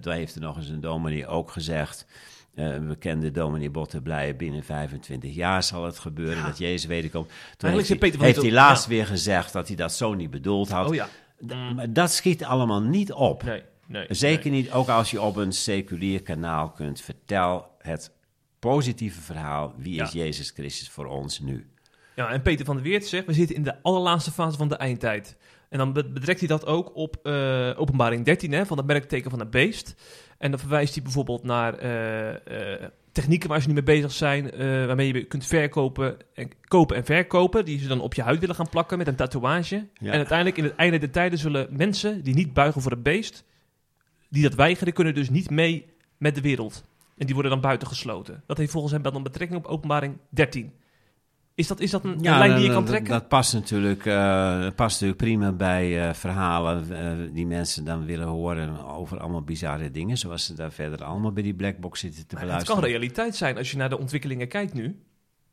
[0.00, 2.06] daar heeft er nog eens een dominee ook gezegd.
[2.54, 7.26] eh, een bekende dominee Botterblij, binnen 25 jaar zal het gebeuren dat Jezus wederkomt.
[7.28, 7.36] Toen
[7.70, 8.90] Eigenlijk heeft hij, heeft laatst ja.
[8.90, 10.88] weer gezegd dat hij dat zo niet bedoeld had.
[10.88, 11.08] Oh ja.
[11.46, 13.42] D- Maar dat schiet allemaal niet op.
[13.42, 14.06] Nee, nee.
[14.08, 17.00] Zeker niet, ook als je op een seculier kanaal kunt.
[17.00, 18.12] Vertel het
[18.58, 19.74] positieve verhaal.
[19.76, 20.12] Wie is.
[20.12, 21.66] Jezus Christus voor ons nu?
[22.16, 24.76] Ja, en Peter van der Weert zegt, we zitten in de allerlaatste fase van de
[24.76, 25.36] eindtijd.
[25.68, 29.30] En dan be- betrekt hij dat ook op eh, openbaring 13, hè, van het merkteken
[29.30, 29.94] van het beest.
[30.38, 34.50] En dan verwijst hij bijvoorbeeld naar eh, eh, technieken waar ze nu mee bezig zijn,
[34.86, 38.54] waarmee je kunt verkopen en, kopen en verkopen, die ze dan op je huid willen
[38.54, 39.86] gaan plakken met een tatoeage.
[39.94, 40.10] Ja.
[40.10, 43.44] En uiteindelijk in het einde der tijden zullen mensen die niet buigen voor het beest,
[44.34, 45.86] die dat weigeren, kunnen dus niet mee
[46.18, 46.84] met de wereld.
[47.16, 48.42] En die worden dan buiten gesloten.
[48.46, 50.72] Dat heeft volgens hem dan een betrekking op openbaring 13.
[51.54, 53.12] Is dat, is dat een, een lijn die je dat- kan dat- trekken?
[53.12, 58.04] Dat, past, natuurlijk, eh, dat past natuurlijk prima bij eh, verhalen eh, die mensen dan
[58.04, 60.16] willen horen over allemaal bizarre dingen.
[60.18, 62.80] Zoals ze daar verder allemaal bij die blackbox zitten te Maar het beluisteren.
[62.82, 64.98] kan realiteit zijn als je naar de ontwikkelingen kijkt nu.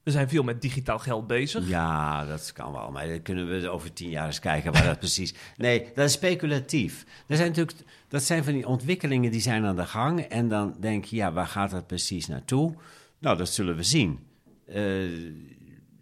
[0.04, 1.68] We zijn veel met digitaal geld bezig.
[1.68, 2.92] Ja, dat kan wel.
[2.92, 5.34] Maar dan kunnen we over tien jaar eens kijken waar dat precies...
[5.58, 7.06] Nee, dat is speculatief.
[7.28, 10.20] Er zijn natuurlijk, dat zijn van die ontwikkelingen die zijn aan de gang.
[10.20, 12.76] En dan denk je, ja, waar gaat dat precies naartoe?
[13.20, 14.20] Nou, dat zullen we zien.
[14.68, 15.04] Eh,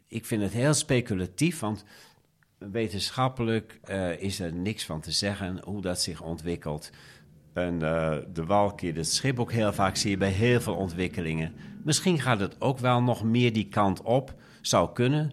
[0.08, 1.86] ik vind het heel speculatief, want
[2.58, 6.90] wetenschappelijk eh, is er niks van te zeggen hoe dat zich ontwikkelt.
[7.54, 10.76] En eh, de wal keert het schip ook heel vaak, zie je bij heel veel
[10.76, 11.54] ontwikkelingen.
[11.90, 15.32] Misschien gaat het ook wel nog meer die kant op, zou kunnen.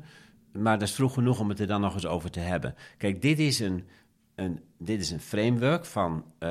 [0.53, 2.75] Maar dat is vroeg genoeg om het er dan nog eens over te hebben.
[2.99, 3.88] Kijk, dit is een,
[4.35, 6.49] een, dit is een framework van eh,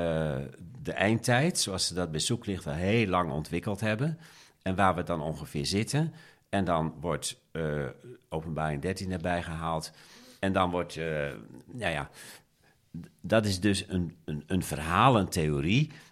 [0.82, 4.18] de eindtijd, zoals ze dat bij Zoeklicht al heel lang ontwikkeld hebben.
[4.62, 6.14] En waar we dan ongeveer zitten.
[6.48, 7.62] En dan wordt eh,
[8.28, 9.92] openbaring 13 erbij gehaald.
[10.40, 11.06] En dan wordt, eh,
[11.72, 12.10] nou ja,
[13.20, 15.28] dat is dus een, een, een verhaal.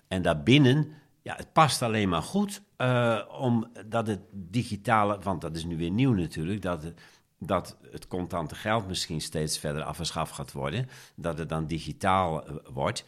[0.09, 5.64] En daarbinnen, ja, het past alleen maar goed eh, omdat het digitale, want dat is
[5.64, 7.00] nu weer nieuw natuurlijk, dat het,
[7.38, 12.54] dat het contante geld misschien steeds verder afgeschaft gaat worden, dat het dan digitaal eh,
[12.72, 13.04] wordt.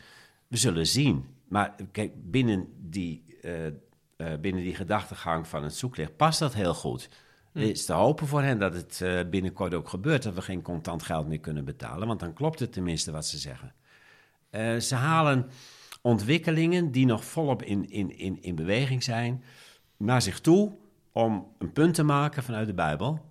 [0.49, 1.25] We zullen zien.
[1.49, 7.09] Maar kijk, binnen die, eh, binnen die gedachtegang van het zoeklicht past dat heel goed.
[7.53, 11.03] Er is te hopen voor hen dat het binnenkort ook gebeurt, dat we geen contant
[11.03, 13.75] geld meer kunnen betalen, want dan klopt het tenminste wat ze zeggen.
[14.81, 15.51] Ze halen
[16.07, 19.43] ontwikkelingen die nog volop in, in, in, in beweging zijn
[19.97, 20.73] naar zich toe
[21.13, 23.31] om een punt te maken vanuit de Bijbel.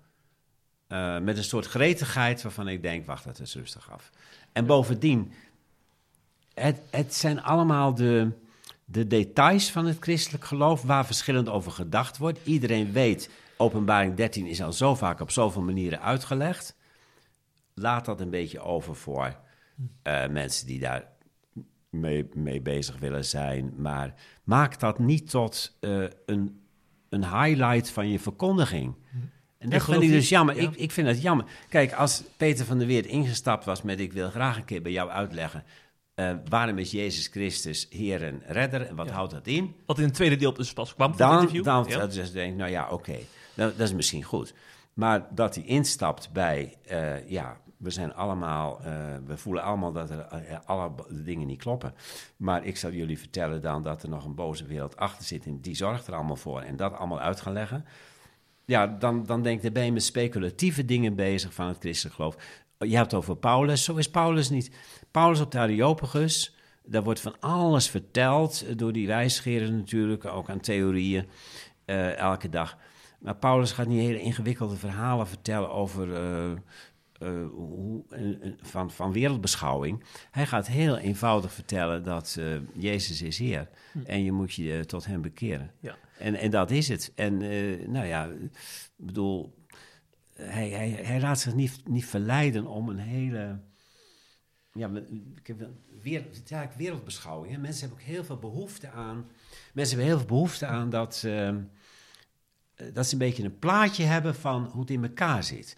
[0.88, 4.12] Eh, met een soort gretigheid waarvan ik denk, wacht, dat is rustig af.
[4.52, 5.32] En bovendien,
[6.54, 8.32] het, het zijn allemaal de,
[8.86, 12.40] de details van het christelijk geloof waar verschillend over gedacht wordt.
[12.44, 16.76] Iedereen weet, openbaring 13 is al zo vaak op zoveel manieren uitgelegd.
[17.74, 19.36] Laat dat een beetje over voor
[20.02, 21.14] eh, mensen die daar
[21.96, 23.74] mee, mee bezig willen zijn.
[23.78, 26.60] Maar maak dat niet tot eh, een,
[27.10, 28.96] een highlight van je verkondiging.
[29.58, 30.56] En dat vind ik dus jammer.
[30.56, 30.62] ja.
[30.62, 31.46] Ik, ik vind dat jammer.
[31.70, 34.00] Kijk, als Peter van der Weert ingestapt was met...
[34.00, 35.64] ik wil graag een keer bij jou uitleggen...
[36.16, 39.14] eh, waarom is Jezus Christus Heer en Redder en wat Ja.
[39.14, 39.76] houdt dat in?
[39.86, 41.64] Wat in het tweede deel dus pas kwam van het Dan, interview.
[41.64, 42.08] dan Ja.
[42.08, 43.16] dus denk nou ja, oké,
[43.54, 44.54] dat, dat is misschien goed.
[44.94, 48.94] Maar dat hij instapt bij, eh, ja, we zijn allemaal, eh,
[49.26, 51.94] we voelen allemaal dat er eh, alle b- dingen niet kloppen.
[52.38, 55.62] Maar ik zal jullie vertellen dan dat er nog een boze wereld achter zit en
[55.62, 56.62] die zorgt er allemaal voor.
[56.62, 57.86] En dat allemaal uit gaan leggen.
[58.66, 62.36] Ja, dan, dan denk ik, ben je met speculatieve dingen bezig van het christelijk geloof.
[62.78, 64.72] Je hebt het over Paulus, zo is Paulus niet.
[65.12, 70.50] Paulus op de Areopagus, daar wordt van alles verteld, eh, door die wijsgeren natuurlijk, ook
[70.50, 71.28] aan theorieën,
[71.86, 72.78] eh, elke dag.
[73.20, 76.52] Maar Paulus gaat niet hele ingewikkelde verhalen vertellen over, eh,
[77.20, 78.04] eh, hoe,
[78.62, 80.04] van, van wereldbeschouwing.
[80.32, 83.70] Hij gaat heel eenvoudig vertellen dat eh, Jezus is Heer
[84.06, 85.72] en je moet je eh, tot hem bekeren.
[85.80, 85.98] Ja.
[86.20, 87.12] En, en dat is het.
[87.16, 87.38] En
[87.92, 89.54] nou ja, ik bedoel,
[90.34, 93.60] hij, hij, hij laat zich niet, niet verleiden om een hele.
[94.74, 94.90] Ja,
[95.36, 95.70] ik heb
[96.02, 96.26] weer,
[96.78, 97.54] wereldbeschouwing.
[97.54, 97.60] Hè.
[97.60, 99.28] Mensen hebben ook heel veel behoefte aan.
[99.74, 101.60] Mensen hebben heel veel behoefte aan dat, ehm,
[102.76, 105.78] eh, dat ze een beetje een plaatje hebben van hoe het in elkaar zit.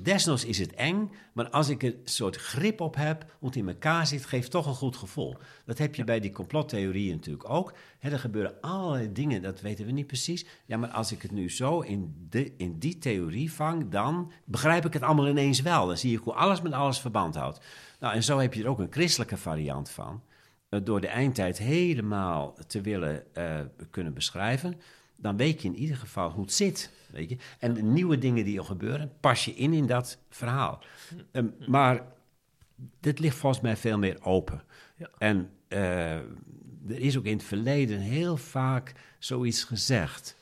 [0.00, 3.68] Desnoods is het eng, maar als ik een soort grip op heb, hoe het in
[3.68, 5.36] elkaar zit, geeft toch een goed gevoel.
[5.64, 7.72] Dat heb je bij die complottheorieën natuurlijk ook.
[8.00, 10.46] Er gebeuren allerlei dingen, dat weten we niet precies.
[10.64, 14.84] Ja, maar als ik het nu zo in, de, in die theorie vang, dan begrijp
[14.84, 15.86] ik het allemaal ineens wel.
[15.86, 17.60] Dan zie ik hoe alles met alles verband houdt.
[18.00, 20.22] Nou, en zo heb je er ook een christelijke variant van.
[20.70, 24.80] Uh, door de eindtijd helemaal te willen uh, kunnen beschrijven
[25.22, 26.90] dan weet je in ieder geval hoe het zit.
[27.10, 27.36] Weet je?
[27.58, 30.82] En de nieuwe dingen die er gebeuren, pas je in in dat verhaal.
[31.32, 32.02] Um, maar
[33.00, 34.62] dit ligt volgens mij veel meer open.
[34.96, 35.10] Ja.
[35.18, 36.14] En uh,
[36.88, 40.36] er is ook in het verleden heel vaak zoiets gezegd.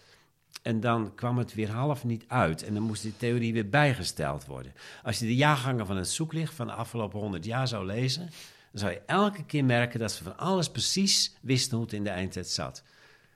[0.62, 2.62] En dan kwam het weer half niet uit.
[2.62, 4.73] En dan moest die theorie weer bijgesteld worden.
[5.03, 8.23] Als je de jaargangen van het zoeklicht van de afgelopen honderd jaar zou lezen,
[8.71, 12.05] dan zou je elke keer merken dat ze van alles precies wisten hoe het in
[12.05, 12.83] de eindtijd zat.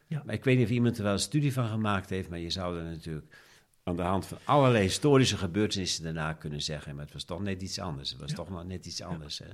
[0.06, 0.22] Ja.
[0.24, 2.50] Maar ik weet niet of iemand er wel een studie van gemaakt heeft, maar je
[2.50, 3.36] zou er natuurlijk
[3.82, 6.94] aan de hand van allerlei historische gebeurtenissen daarna kunnen zeggen.
[6.94, 8.10] Maar het was toch net iets anders.
[8.10, 9.38] Het was toch nog net iets anders.
[9.38, 9.48] Hè?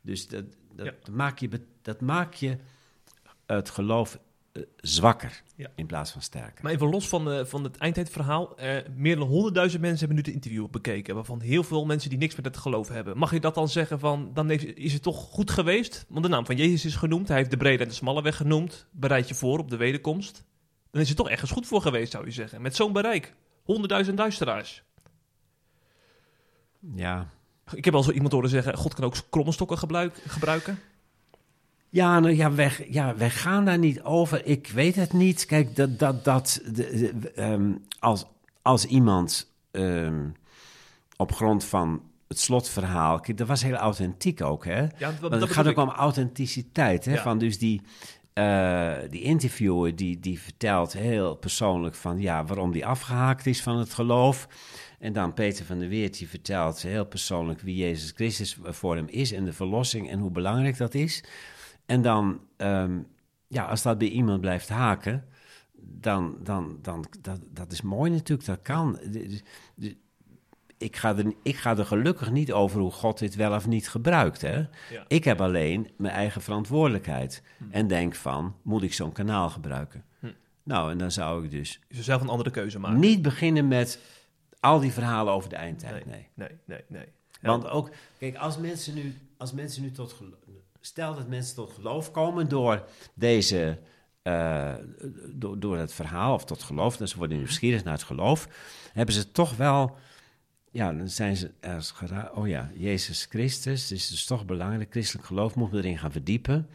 [0.00, 2.58] Dus dat, dat, maak je, dat maak je
[3.46, 4.18] het geloof
[4.76, 5.68] zwakker ja.
[5.74, 6.62] in plaats van sterker.
[6.62, 8.60] Maar even los van, uh, van het eindtijdverhaal.
[8.60, 11.14] Uh, meer dan honderdduizend mensen hebben nu het interview bekeken.
[11.14, 13.18] Waarvan heel veel mensen die niks met het geloof hebben.
[13.18, 16.04] Mag je dat dan zeggen van, dan is het toch goed geweest?
[16.08, 17.28] Want de naam van Jezus is genoemd.
[17.28, 18.86] Hij heeft de brede en de smalle weg genoemd.
[18.90, 20.44] Bereid je voor op de wederkomst.
[20.90, 22.62] Dan is het toch ergens goed voor geweest, zou je zeggen.
[22.62, 23.34] Met zo'n bereik.
[23.62, 24.82] Honderdduizend luisteraars.
[26.94, 27.30] Ja.
[27.72, 30.78] Ik heb al zo iemand horen zeggen, God kan ook krommelstokken gebruiken.
[31.94, 34.46] Ja, nou ja wij, ja, wij gaan daar niet over.
[34.46, 35.46] Ik weet het niet.
[35.46, 38.24] Kijk, dat, dat, dat de, um, als,
[38.62, 40.32] als iemand um,
[41.16, 43.20] op grond van het slotverhaal.
[43.20, 44.80] Kijk, dat was heel authentiek ook, hè?
[44.80, 47.14] Ja, dat, dat het gaat ook om authenticiteit, hè?
[47.14, 47.22] Ja.
[47.22, 47.80] Van dus die,
[48.34, 53.78] uh, die interviewer die, die vertelt heel persoonlijk van ja, waarom die afgehaakt is van
[53.78, 54.48] het geloof.
[54.98, 59.08] En dan Peter van der Weert die vertelt heel persoonlijk wie Jezus Christus voor hem
[59.08, 61.24] is en de verlossing en hoe belangrijk dat is.
[61.86, 63.06] En dan, um,
[63.46, 65.24] ja, als dat bij iemand blijft haken,
[65.76, 68.98] dan, dan, dan dat, dat is mooi natuurlijk, dat kan.
[70.78, 73.88] Ik ga, er, ik ga er gelukkig niet over hoe God dit wel of niet
[73.88, 74.40] gebruikt.
[74.40, 74.56] Hè?
[74.90, 75.04] Ja.
[75.08, 77.42] Ik heb alleen mijn eigen verantwoordelijkheid.
[77.58, 77.64] Hm.
[77.70, 80.04] En denk van, moet ik zo'n kanaal gebruiken?
[80.18, 80.32] Hm.
[80.62, 81.80] Nou, en dan zou ik dus...
[81.88, 83.00] Je zelf een andere keuze maken.
[83.00, 84.00] Niet beginnen met
[84.60, 86.28] al die verhalen over de eindtijd, nee.
[86.34, 86.80] Nee, nee, nee.
[86.88, 87.06] nee.
[87.40, 90.12] Want ook, kijk, als mensen nu, als mensen nu tot
[90.86, 93.78] stel dat mensen tot geloof komen door deze,
[94.22, 94.74] uh,
[95.32, 98.48] door, door het verhaal of tot geloof, dus ze worden nieuwsgierig naar het geloof,
[98.92, 99.96] hebben ze toch wel,
[100.70, 101.94] ja, dan zijn ze ergens
[102.34, 106.68] oh ja, Jezus Christus, is dus toch belangrijk, christelijk geloof, moeten we erin gaan verdiepen.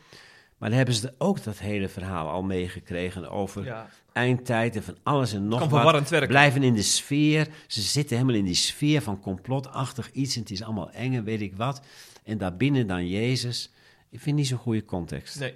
[0.58, 3.90] Maar dan hebben ze ook dat hele verhaal al meegekregen over ja.
[4.14, 6.28] eindtijd en van alles en nog wat.
[6.28, 7.48] Blijven in de sfeer.
[7.68, 11.24] Ze zitten helemaal in die sfeer van complotachtig iets en het is allemaal eng en
[11.24, 11.82] weet ik wat.
[12.24, 13.72] En daarbinnen dan Jezus.
[14.12, 15.40] Ik vind niet zo'n goede context.
[15.40, 15.54] Nee.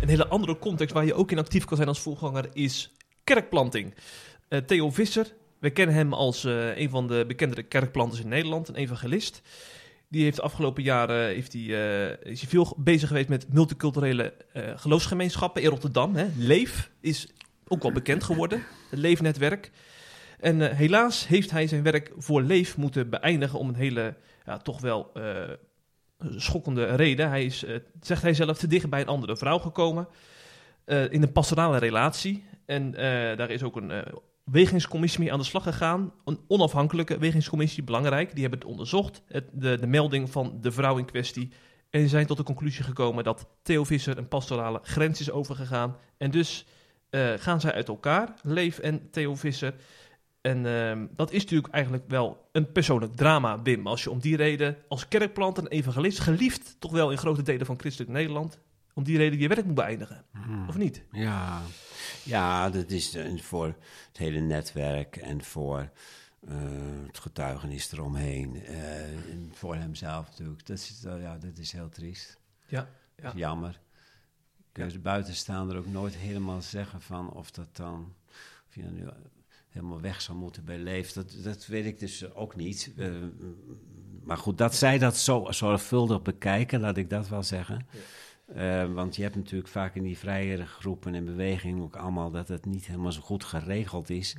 [0.00, 2.92] Een hele andere context waar je ook in actief kan zijn als voorganger is
[3.24, 3.94] kerkplanting.
[4.48, 8.68] Uh, Theo Visser, we kennen hem als uh, een van de bekendere kerkplanters in Nederland,
[8.68, 9.42] een evangelist.
[10.08, 14.34] Die heeft de afgelopen jaren heeft hij, uh, is hij veel bezig geweest met multiculturele
[14.76, 16.14] geloofsgemeenschappen in Rotterdam.
[16.14, 16.26] Hè.
[16.36, 17.28] Leef is
[17.68, 19.70] ook wel bekend geworden, het Leefnetwerk.
[20.40, 24.80] En helaas heeft hij zijn werk voor Leef moeten beëindigen om een hele ja, toch
[24.80, 25.22] wel uh,
[26.36, 27.28] schokkende reden.
[27.28, 30.08] Hij is, uh, zegt hij zelf, te dicht bij een andere vrouw gekomen.
[30.86, 32.44] Uh, in een pastorale relatie.
[32.66, 32.92] En
[33.36, 34.04] daar is ook een
[34.44, 36.12] wegingscommissie mee aan de slag gegaan.
[36.24, 38.32] Een onafhankelijke wegingscommissie, belangrijk.
[38.32, 41.52] Die hebben het onderzocht, het, de, de melding van de vrouw in kwestie.
[41.90, 45.96] En zijn tot de conclusie gekomen dat Theo Visser een pastorale grens is overgegaan.
[46.16, 46.66] En dus
[47.36, 49.74] gaan zij uit elkaar, Leef en Theo Visser.
[50.40, 53.86] En uh, dat is natuurlijk eigenlijk wel een persoonlijk drama, Wim.
[53.86, 57.66] Als je om die reden als kerkplant en evangelist, geliefd toch wel in grote delen
[57.66, 58.58] van christelijk Nederland,
[58.94, 60.24] om die reden je werk moet beëindigen.
[60.32, 60.68] Hmm.
[60.68, 61.02] Of niet?
[61.12, 61.62] Ja.
[62.24, 63.66] ja, dat is voor
[64.08, 65.90] het hele netwerk en voor
[66.48, 66.54] uh,
[67.06, 68.56] het getuigenis eromheen.
[68.56, 70.66] Uh, en voor hemzelf natuurlijk.
[70.66, 72.38] Dat is, uh, ja, dat is heel triest.
[72.66, 72.88] Ja.
[73.16, 73.32] ja.
[73.34, 73.80] jammer.
[74.72, 74.98] Kun je ja.
[74.98, 78.14] buitenstaander ook nooit helemaal zeggen van of dat dan...
[78.68, 79.08] Of je nu
[79.70, 81.12] helemaal weg zou moeten bij Leef.
[81.12, 82.92] Dat, dat weet ik dus ook niet.
[82.96, 83.10] Uh,
[84.24, 87.86] maar goed, dat zij dat zo zorgvuldig bekijken, laat ik dat wel zeggen.
[87.90, 88.00] Ja.
[88.54, 92.48] Eh, want je hebt natuurlijk vaak in die vrijere groepen en bewegingen ook allemaal dat
[92.48, 94.36] het niet helemaal zo goed geregeld is.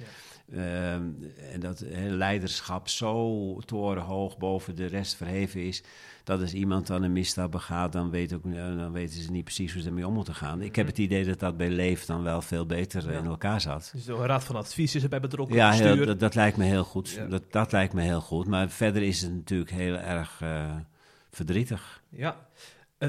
[0.51, 1.09] Ehm,
[1.51, 5.83] en dat leiderschap zo torenhoog boven de rest verheven is.
[6.23, 9.43] Dat als iemand dan een misstap begaat, dan, weet ook, eh, dan weten ze niet
[9.43, 10.61] precies hoe ze ermee om moeten gaan.
[10.61, 13.19] Ik heb het idee dat dat bij Leef dan wel veel beter eh, Ja.
[13.19, 13.91] in elkaar zat.
[13.93, 15.55] Dus de raad van advies is erbij betrokken.
[15.55, 17.09] Ja, heel- dat, dat lijkt me heel goed.
[17.09, 17.25] Ja.
[17.25, 18.47] Dat, dat lijkt me heel goed.
[18.47, 20.75] Maar verder is het natuurlijk heel erg eh,
[21.31, 22.01] verdrietig.
[22.09, 22.35] Ja.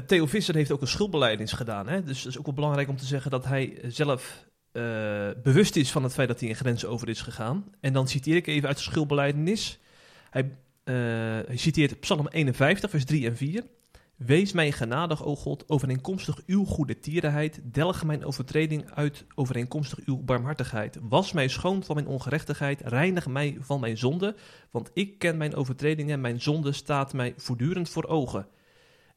[0.07, 1.87] Theo Visser heeft ook een schuldbeleidings gedaan.
[1.87, 2.03] Hè?
[2.03, 4.45] Dus het is ook wel belangrijk om te zeggen dat hij zelf
[5.43, 7.65] bewust is van het feit dat hij een grens over is gegaan.
[7.79, 9.79] En dan citeer ik even uit de schuldbeleidenis.
[10.29, 10.51] Hij,
[10.83, 13.63] hij citeert Psalm 51, vers 3 en 4.
[14.15, 17.59] Wees mij genadig, o God, overeenkomstig uw goede tierenheid.
[17.63, 20.97] Delg mijn overtreding uit overeenkomstig uw barmhartigheid.
[21.01, 22.81] Was mij schoon van mijn ongerechtigheid.
[22.81, 24.35] Reinig mij van mijn zonde.
[24.71, 26.21] Want ik ken mijn overtredingen.
[26.21, 28.47] Mijn zonde staat mij voortdurend voor ogen.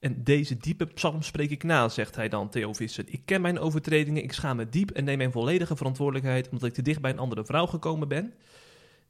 [0.00, 3.05] En deze diepe psalm spreek ik na, zegt hij dan, Theo Visser.
[3.07, 6.74] Ik ken mijn overtredingen, ik schaam me diep en neem mijn volledige verantwoordelijkheid omdat ik
[6.74, 8.35] te dicht bij een andere vrouw gekomen ben.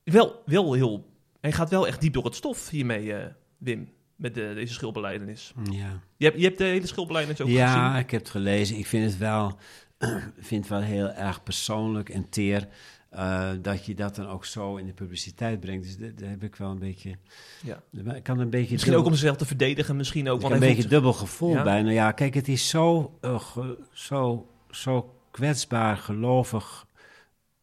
[0.05, 1.15] Wel, wel heel...
[1.41, 3.27] Hij gaat wel echt diep door het stof hiermee, eh,
[3.59, 5.53] Wim, met de, deze schuldbeleidenis.
[5.71, 6.01] Ja.
[6.17, 7.99] Je hebt, je hebt de hele schuldbeleidenis ook ja, gezien.
[8.05, 8.77] ik heb het gelezen.
[8.79, 9.59] Ik vind het wel,
[10.39, 12.69] vind het wel heel erg persoonlijk en teer.
[13.11, 15.85] eh, dat je dat dan ook zo in de publiciteit brengt.
[15.85, 17.15] Dus daar heb ik wel een beetje.
[17.63, 17.83] Ja.
[18.15, 18.73] Ik kan een beetje.
[18.73, 20.37] Misschien ook om zichzelf te verdedigen, misschien ook.
[20.37, 21.63] Ik heb Want een beetje dubbel gevoel Ja?
[21.63, 21.83] bij.
[21.83, 26.86] Nou ja, kijk, het is zo, eh, ge- zo, zo kwetsbaar, gelovig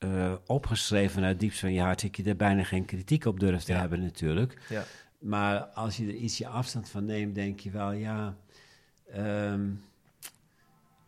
[0.03, 2.01] eh, opgeschreven uit diepst van je hart.
[2.01, 3.79] Dat je er bijna geen kritiek op durft te Ja.
[3.79, 4.61] hebben, natuurlijk.
[4.69, 4.83] Ja.
[5.19, 8.37] Maar als je er ietsje afstand van neemt, denk je wel, ja.
[9.11, 9.69] ehm,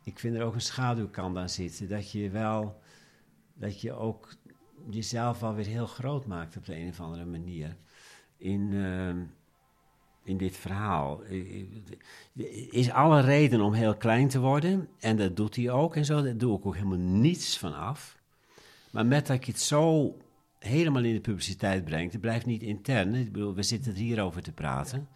[0.03, 1.89] ik vind er ook een schaduwkant aan zitten.
[1.89, 2.81] Dat je wel,
[3.53, 4.33] dat je ook
[4.89, 7.75] jezelf wel weer heel groot maakt op de een of andere manier.
[8.37, 9.17] In, ehm,
[10.23, 11.23] in dit verhaal.
[11.23, 14.87] Er is alle reden om heel klein te worden.
[14.99, 16.21] En dat doet hij ook en zo.
[16.21, 18.17] Daar doe ik ook helemaal niets van af.
[18.95, 20.17] Maar met dat je het zo
[20.59, 23.15] helemaal in de publiciteit brengt, het blijft niet intern.
[23.15, 25.07] Ik bedoel, we zitten er hier over te praten.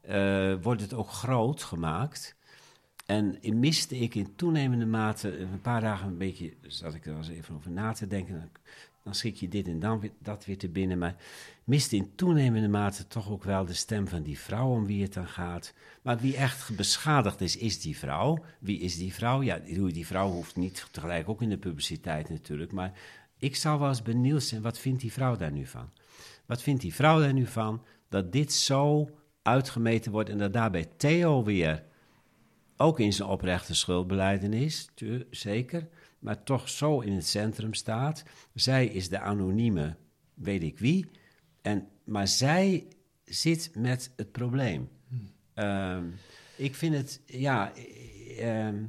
[0.00, 2.36] eh, wordt het ook groot gemaakt.
[3.06, 7.18] En miste ik in toenemende mate, een paar dagen een beetje, zat ik er wel
[7.18, 8.34] eens even over na te denken.
[8.38, 8.48] Dan,
[9.02, 10.98] dan schik je dit en dan weer, dat weer te binnen.
[10.98, 11.16] Maar
[11.64, 15.14] miste in toenemende mate toch ook wel de stem van die vrouw om wie het
[15.14, 15.74] dan gaat.
[16.02, 18.44] Maar wie echt beschadigd is, is die vrouw.
[18.58, 19.42] Wie is die vrouw?
[19.42, 22.72] Ja, die die vrouw hoeft niet tegelijk ook in de publiciteit natuurlijk.
[22.72, 22.92] Maar
[23.40, 25.90] ik zou wel eens benieuwd zijn, wat vindt die vrouw daar nu van?
[26.46, 29.10] Wat vindt die vrouw daar nu van dat dit zo
[29.42, 31.84] uitgemeten wordt en dat daarbij Theo weer
[32.76, 38.22] ook in zijn oprechte schuldbeleidenis, tu- zeker, maar toch zo in het centrum staat.
[38.54, 39.96] Zij is de anonieme,
[40.34, 41.10] weet ik wie,
[41.62, 42.86] en, maar zij
[43.24, 44.88] zit met het probleem.
[45.54, 46.04] Ehm,
[46.56, 48.84] ik vind het, ja, eh, ehm,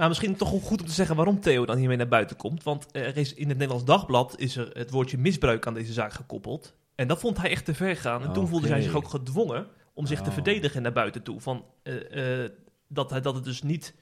[0.00, 2.62] Maar misschien toch goed om te zeggen waarom Theo dan hiermee naar buiten komt.
[2.62, 6.12] Want er is in het Nederlands Dagblad is er het woordje misbruik aan deze zaak
[6.12, 6.74] gekoppeld.
[6.94, 8.22] En dat vond hij echt te ver gaan.
[8.22, 10.34] En toen voelde hij zich ook gedwongen om zich te Oh.
[10.34, 11.40] verdedigen naar buiten toe.
[11.40, 12.50] Van, eh, eh,
[12.88, 13.94] dat, hij, dat het dus niet...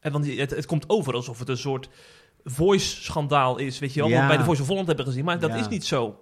[0.00, 1.88] En want het, het komt over alsof het een soort
[2.44, 3.78] voice-schandaal is.
[3.78, 4.22] Weet je wel, wat Ja.
[4.24, 5.24] we bij de Voice of Holland hebben gezien.
[5.24, 5.56] Maar dat Ja.
[5.56, 6.20] is niet zo.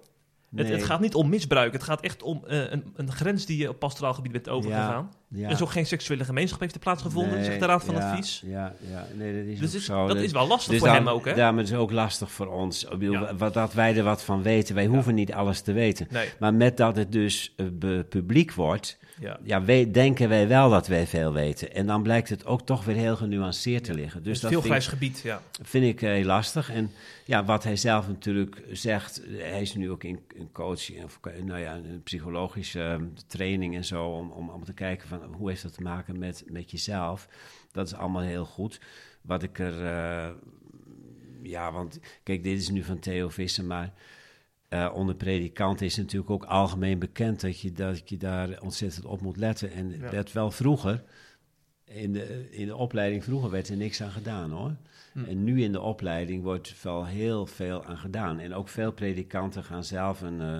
[0.55, 0.75] Het, nee.
[0.75, 1.73] het gaat niet om misbruik.
[1.73, 5.11] Het gaat echt om eh, een, een grens die je op pastoraal gebied bent overgegaan.
[5.27, 5.45] Ja.
[5.45, 8.09] Er is ook geen seksuele gemeenschap heeft er plaatsgevonden, Nee, zegt de Raad van ja,
[8.09, 8.43] Advies.
[8.45, 10.07] Ja, ja, nee, dat is Dus is, zo.
[10.07, 11.33] dat is wel lastig Dus voor hem ook, hè?
[11.33, 12.87] Daarom is het ook lastig voor ons.
[12.99, 13.35] Ja.
[13.35, 14.75] wat, dat wij er wat van weten.
[14.75, 16.07] Wij hoeven niet alles te weten.
[16.09, 19.39] Nee, Maar met dat het dus eh, publiek wordt, ja.
[19.43, 21.73] ja, we, denken wij wel dat wij veel weten.
[21.73, 24.23] En dan blijkt het ook toch weer heel genuanceerd te liggen.
[24.23, 25.41] Dus dat veel grijs gebied, ja.
[25.61, 26.71] vind ik heel lastig.
[26.71, 26.91] En
[27.25, 31.59] ja, wat hij zelf natuurlijk zegt, hij is nu ook in, in coaching, of nou
[31.59, 35.63] ja, een psychologische eh, training en zo, om, om, om te kijken van hoe heeft
[35.63, 37.27] dat te maken met, met jezelf.
[37.71, 38.79] Dat is allemaal heel goed.
[39.21, 40.29] Wat ik er, eh,
[41.43, 43.93] ja, want kijk, dit is nu van Theo Visser, maar
[44.71, 49.21] eh, onder predikanten is natuurlijk ook algemeen bekend dat je, dat je daar ontzettend op
[49.21, 49.71] moet letten.
[49.71, 50.09] En Ja.
[50.09, 51.03] dat wel vroeger,
[51.85, 54.75] in de, in de opleiding vroeger werd er niks aan gedaan hoor.
[55.13, 55.23] Hm.
[55.23, 58.39] En nu in de opleiding wordt wel heel veel aan gedaan.
[58.39, 60.59] En ook veel predikanten gaan zelf een, eh,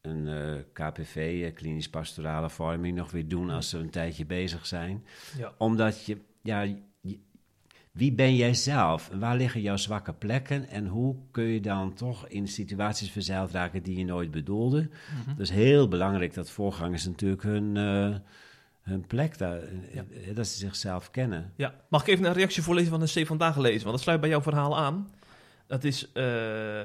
[0.00, 5.04] een eh, KPV, klinisch pastorale vorming, nog weer doen als ze een tijdje bezig zijn.
[5.38, 5.52] ja.
[5.58, 6.88] Omdat je, ja, je-
[7.90, 9.10] wie ben jij zelf?
[9.14, 10.68] Waar liggen jouw zwakke plekken?
[10.68, 14.88] En hoe kun je dan toch in situaties verzeild raken die je nooit bedoelde?
[15.38, 18.14] Is heel belangrijk dat voorgangers natuurlijk hun, eh,
[18.80, 19.60] hun plek daar,
[19.92, 20.04] Ja.
[20.26, 21.52] eh, dat ze zichzelf kennen.
[21.56, 21.74] ja.
[21.88, 23.80] Mag ik even een reactie voorlezen van de C vandaag lezen?
[23.82, 25.08] Want dat sluit bij jouw verhaal aan.
[25.66, 26.82] Dat is, eh,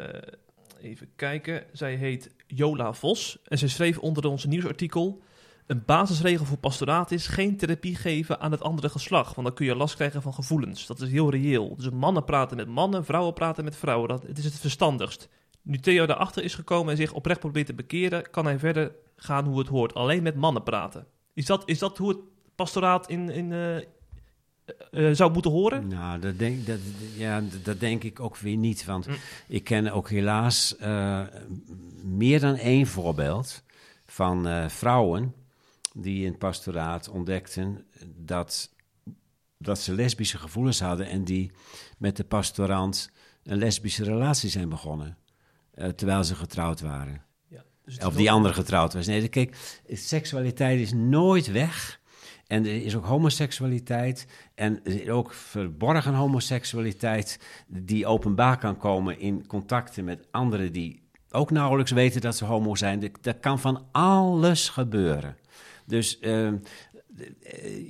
[0.82, 3.40] even kijken, zij heet Jola Vos.
[3.48, 5.22] En zij schreef onder onze nieuwsartikel...
[5.66, 9.66] Een basisregel voor pastoraat is geen therapie geven aan het andere geslacht, want dan kun
[9.66, 10.86] je last krijgen van gevoelens.
[10.86, 11.76] Dat is heel reëel.
[11.76, 14.08] Dus mannen praten met mannen, vrouwen praten met vrouwen.
[14.10, 15.30] Dat, het is het verstandigst.
[15.62, 19.46] Nu Theo daarachter is gekomen en zich oprecht probeert te bekeren, kan hij verder gaan
[19.46, 19.94] hoe het hoort.
[19.94, 21.06] Alleen met mannen praten.
[21.34, 22.18] Is dat, is dat hoe het
[22.56, 23.84] pastoraat in, in, eh, eh,
[25.16, 25.88] zou moeten horen?
[25.88, 26.80] Nou, dat denk, dat,
[27.16, 28.86] ja, dat denk ik ook weer niet.
[28.86, 29.16] Want Mm.
[29.48, 31.22] ik ken ook helaas eh,
[32.04, 33.64] meer dan één voorbeeld
[34.06, 35.34] van eh, vrouwen
[35.98, 37.86] die in het pastoraat ontdekten
[38.16, 38.76] dat,
[39.58, 41.52] dat ze lesbische gevoelens hadden en die
[41.98, 43.12] met de pastorant
[43.44, 45.18] een lesbische relatie zijn begonnen.
[45.74, 47.22] eh, terwijl ze getrouwd waren.
[47.48, 49.06] Ja, dus Of die andere getrouwd was.
[49.06, 52.00] Nee, kijk, seksualiteit is nooit weg.
[52.48, 54.28] En er is ook homoseksualiteit.
[54.56, 57.40] En er is ook verborgen homoseksualiteit.
[57.68, 62.76] die openbaar kan komen in contacten met anderen die ook nauwelijks weten dat ze homo
[62.76, 63.12] zijn.
[63.22, 65.38] Er kan van alles gebeuren.
[65.86, 66.56] Dus eh, eh,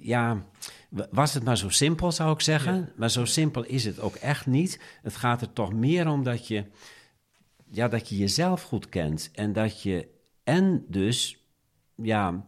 [0.03, 0.45] ja,
[1.11, 2.75] was het maar zo simpel, zou ik zeggen.
[2.75, 2.91] Ja.
[2.95, 4.79] Maar zo simpel is het ook echt niet.
[5.01, 6.65] Het gaat er toch meer om dat je
[7.69, 10.07] ja, dat je jezelf goed kent en dat je
[10.43, 11.37] en dus
[11.95, 12.45] ja,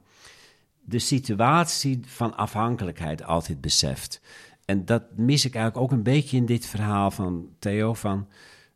[0.80, 4.22] de situatie van afhankelijkheid altijd beseft.
[4.66, 7.94] En dat mis ik eigenlijk ook een beetje in dit verhaal van Theo.
[7.94, 8.28] Van,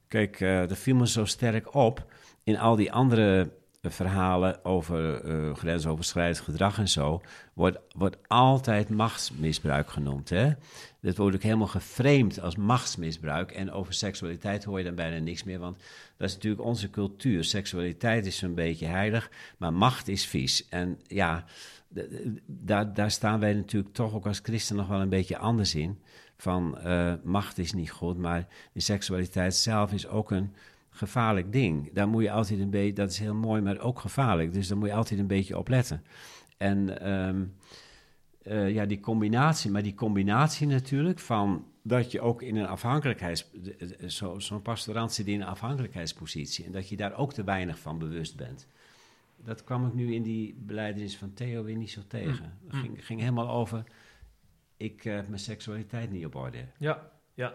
[0.08, 2.06] kijk, eh dat viel me zo sterk op
[2.44, 3.48] in al die andere eh,
[3.90, 7.22] verhalen over eh, grensoverschrijdend gedrag en zo.
[7.54, 10.30] Wordt, wordt altijd machtsmisbruik genoemd.
[10.30, 10.52] Hè?
[11.00, 13.52] Dat wordt ook helemaal geframed als machtsmisbruik.
[13.52, 15.60] En over seksualiteit hoor je dan bijna niks meer.
[15.60, 15.78] Want
[16.18, 17.44] dat is natuurlijk onze cultuur.
[17.44, 20.70] Seksualiteit is zo'n beetje heilig, maar macht is vies.
[20.70, 21.46] En ja,
[22.46, 26.00] daar, daar staan wij natuurlijk toch ook als christen nog wel een beetje anders in.
[26.38, 30.54] Van eh, macht is niet goed, maar de seksualiteit zelf is ook een
[30.94, 31.94] gevaarlijk ding.
[31.94, 34.54] Daar moet je altijd een beetje, dat is heel mooi, maar ook gevaarlijk.
[34.54, 36.04] Dus daar moet je altijd een beetje op letten.
[36.58, 37.44] En ehm,
[38.42, 43.52] eh, ja, die combinatie, maar die combinatie natuurlijk van dat je ook in een afhankelijkheids...
[44.08, 47.98] zo- Zo'n pastorant zit in een afhankelijkheidspositie en dat je daar ook te weinig van
[47.98, 48.68] bewust bent.
[49.44, 52.58] Dat kwam ik nu in die beleidenis van Theo weer niet zo tegen.
[52.68, 53.84] Het ging, ging helemaal over,
[54.78, 56.66] ik eh, heb mijn seksualiteit niet op orde.
[56.78, 57.54] Ja, ja.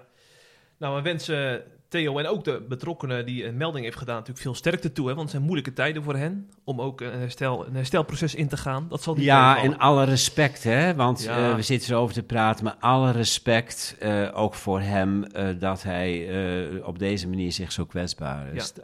[0.79, 4.55] Nou, we wensen Theo en ook de betrokkenen die een melding heeft gedaan natuurlijk veel
[4.55, 5.05] sterkte toe.
[5.09, 8.49] Hè, want het zijn moeilijke tijden voor hen om ook een, herstel, een herstelproces in
[8.49, 8.87] te gaan.
[8.89, 10.95] Dat zal niet Ja, en alle respect, hè?
[10.95, 11.49] Want Ja.
[11.51, 15.49] eh, we zitten zo over te praten, maar alle respect eh, ook voor hem eh,
[15.59, 18.61] dat hij op deze manier zich zo kwetsbaar Ja.
[18.61, 18.81] st-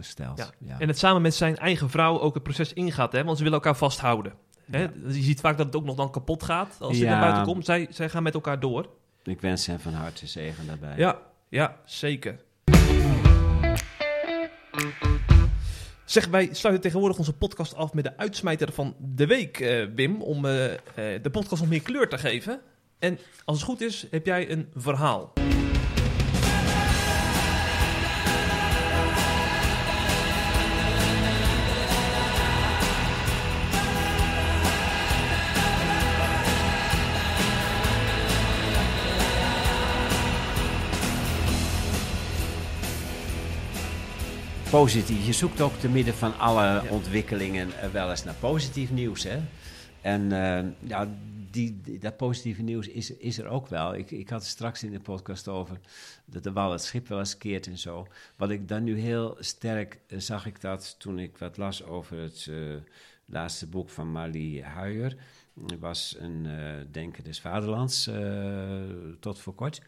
[0.00, 0.38] stelt.
[0.38, 0.46] Ja.
[0.58, 0.78] Ja.
[0.78, 3.58] En het samen met zijn eigen vrouw ook het proces ingaat, hè, want ze willen
[3.58, 4.32] elkaar vasthouden.
[4.70, 4.80] Hè?
[4.82, 7.64] Je ziet vaak dat het ook nog dan kapot gaat als hij naar buiten komt.
[7.64, 8.86] Zij, zij gaan met elkaar door.
[9.24, 10.96] Ik wens hem van harte zegen daarbij.
[10.96, 11.18] Ja,
[11.48, 12.38] ja, zeker.
[16.04, 20.22] Zeg, wij sluiten tegenwoordig onze podcast af met de uitsmijter van de week, eh, Wim,
[20.22, 20.78] om eh, eh,
[21.22, 22.60] de podcast nog meer kleur te geven.
[22.98, 25.32] En als het goed is, heb jij een verhaal.
[44.74, 45.26] Positief.
[45.26, 49.38] Je zoekt ook te midden van alle ontwikkelingen eh, wel eens naar positief nieuws, hè?
[50.00, 51.08] En eh, ja,
[51.50, 53.94] die, die- dat positieve nieuws is, is er ook wel.
[53.94, 55.80] Ik, ik had het straks in de podcast over
[56.24, 58.06] dat de wal het schip wel eens keert en zo.
[58.36, 62.18] Wat ik dan nu heel sterk eh, zag ik dat toen ik wat las over
[62.18, 62.50] het
[63.26, 65.16] laatste boek van Marlie Huijer.
[65.68, 66.46] Er was een
[66.90, 68.10] denker des vaderlands
[69.20, 69.82] tot voor kort.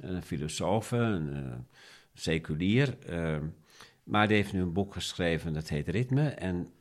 [0.00, 1.52] Een filosoof, een
[2.14, 2.96] seculier.
[4.04, 6.28] Maar die heeft nu een boek geschreven dat heet Ritme.
[6.28, 6.72] En,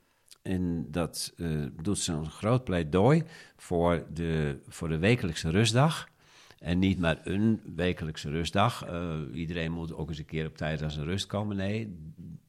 [0.41, 1.49] en dat eh,
[1.81, 3.23] doet zo'n groot pleidooi
[3.55, 6.11] voor de, voor de wekelijkse rustdag.
[6.59, 8.85] En niet maar een wekelijkse rustdag.
[8.85, 11.55] Eh, iedereen moet ook eens een keer op tijd aan zijn rust komen.
[11.55, 11.97] Nee,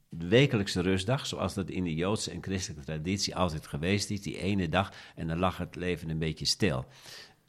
[0.09, 4.23] de wekelijkse rustdag, zoals dat in de Joodse en christelijke traditie altijd geweest is.
[4.23, 6.85] Die ene dag en dan lag het leven een beetje stil.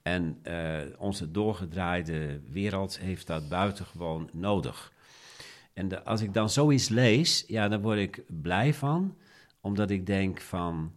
[0.02, 4.94] En eh, onze doorgedraaide wereld heeft dat buitengewoon nodig.
[5.76, 9.16] En de- als ik dan zoiets lees, ja, dan word ik blij van,
[9.62, 10.94] omdat ik denk van,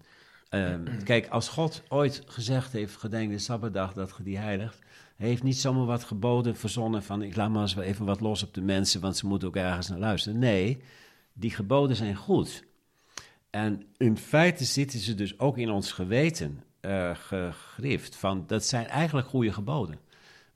[0.48, 4.78] ehm, kijk, als God ooit gezegd heeft, gedenk de Sabbatdag dat ge die heiligt,
[5.16, 8.42] hij heeft niet zomaar wat geboden verzonnen van, ik laat maar eens even wat los
[8.42, 10.38] op de mensen, want ze moeten ook ergens naar luisteren.
[10.38, 10.82] Nee,
[11.32, 12.64] die geboden zijn goed.
[13.50, 18.86] En in feite zitten ze dus ook in ons geweten eh, gegrift van, dat zijn
[18.86, 19.98] eigenlijk goede geboden.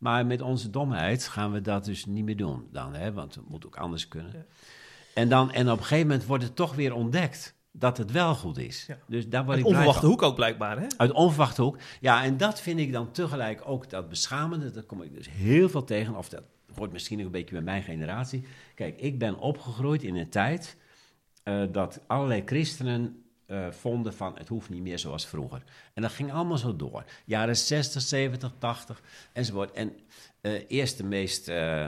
[0.02, 3.12] Maar met onze domheid gaan we dat dus niet meer doen dan, hè?
[3.12, 4.32] want het moet ook anders kunnen.
[4.32, 4.44] Ja.
[5.14, 7.54] En, dan, en op een gegeven moment wordt het toch weer ontdekt.
[7.72, 8.84] dat het wel goed is.
[8.86, 8.98] Ja.
[9.08, 10.86] Dus daar word Uit ik blij onverwachte hoek ook blijkbaar, hè?
[10.96, 11.78] Uit onverwachte hoek.
[12.00, 14.70] Ja, en dat vind ik dan tegelijk ook dat beschamende.
[14.70, 16.16] Daar kom ik dus heel veel tegen.
[16.16, 16.42] Of dat
[16.74, 18.44] wordt misschien ook een beetje bij mijn generatie.
[18.74, 20.76] Kijk, ik ben opgegroeid in een tijd
[21.42, 25.62] eh, dat allerlei christenen eh, vonden van het hoeft niet meer zoals vroeger.
[25.94, 27.04] En dat ging allemaal zo door.
[27.24, 29.72] Jaren 60, 70, 80 enzovoort.
[29.72, 29.92] En
[30.40, 31.86] eh, eerst de meest eh,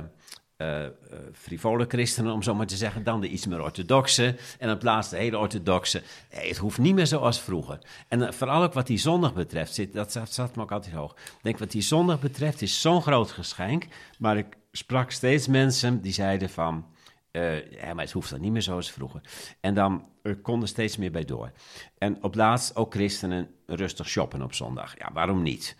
[1.32, 3.04] frivole christenen, om zo maar te zeggen.
[3.04, 4.36] Dan de iets meer orthodoxe.
[4.58, 6.02] En het laatste de hele orthodoxe.
[6.28, 7.78] Het hoeft niet meer zoals vroeger.
[8.08, 11.12] En vooral ook wat die zondag betreft, zit, dat zat, zat me ook altijd hoog.
[11.12, 13.86] Ik denk, wat die zondag betreft is zo'n groot geschenk.
[14.18, 16.92] Maar ik sprak steeds mensen die zeiden van...
[17.34, 19.20] eh, ja, maar het hoeft dan niet meer zoals vroeger.
[19.60, 20.04] En dan
[20.42, 21.52] kon er steeds meer bij door.
[21.98, 24.98] En op laatst ook christenen rustig shoppen op zondag.
[24.98, 25.76] Ja, waarom niet?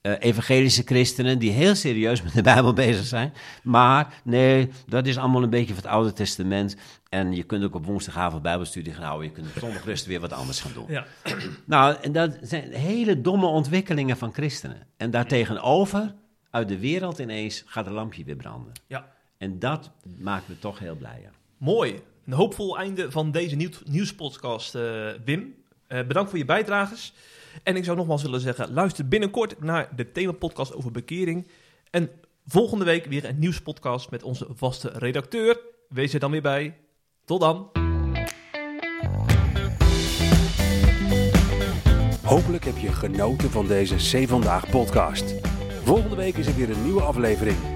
[0.00, 3.32] Eh, evangelische christenen die heel serieus met de Bijbel bezig zijn.
[3.62, 6.76] Maar nee, dat is allemaal een beetje van het Oude Testament.
[7.08, 9.26] En je kunt ook op woensdagavond Bijbelstudie gaan houden.
[9.26, 10.86] Je kunt op zondag rustig weer wat anders gaan doen.
[10.88, 11.06] Ja.
[11.64, 14.86] Nou, en dat zijn hele domme ontwikkelingen van christenen.
[14.96, 16.14] En daartegenover,
[16.50, 18.72] uit de wereld ineens, gaat een lampje weer branden.
[18.86, 19.14] ja.
[19.38, 21.20] En dat maakt me toch heel blij.
[21.22, 21.30] Ja.
[21.56, 22.00] Mooi.
[22.26, 25.54] Een hoopvol einde van deze nieuws nieuwspodcast, eh, Wim.
[25.86, 27.14] Eh, bedankt voor je bijdrages.
[27.62, 31.48] En ik zou nogmaals willen zeggen, luister binnenkort naar de themapodcast over bekering.
[31.90, 32.10] En
[32.46, 35.60] volgende week weer een nieuwspodcast met onze vaste redacteur.
[35.88, 36.76] Wees er dan weer bij.
[37.24, 37.70] Tot dan.
[42.22, 45.34] Hopelijk heb je genoten van deze C Vandaag podcast.
[45.82, 47.75] Volgende week is er weer een nieuwe aflevering.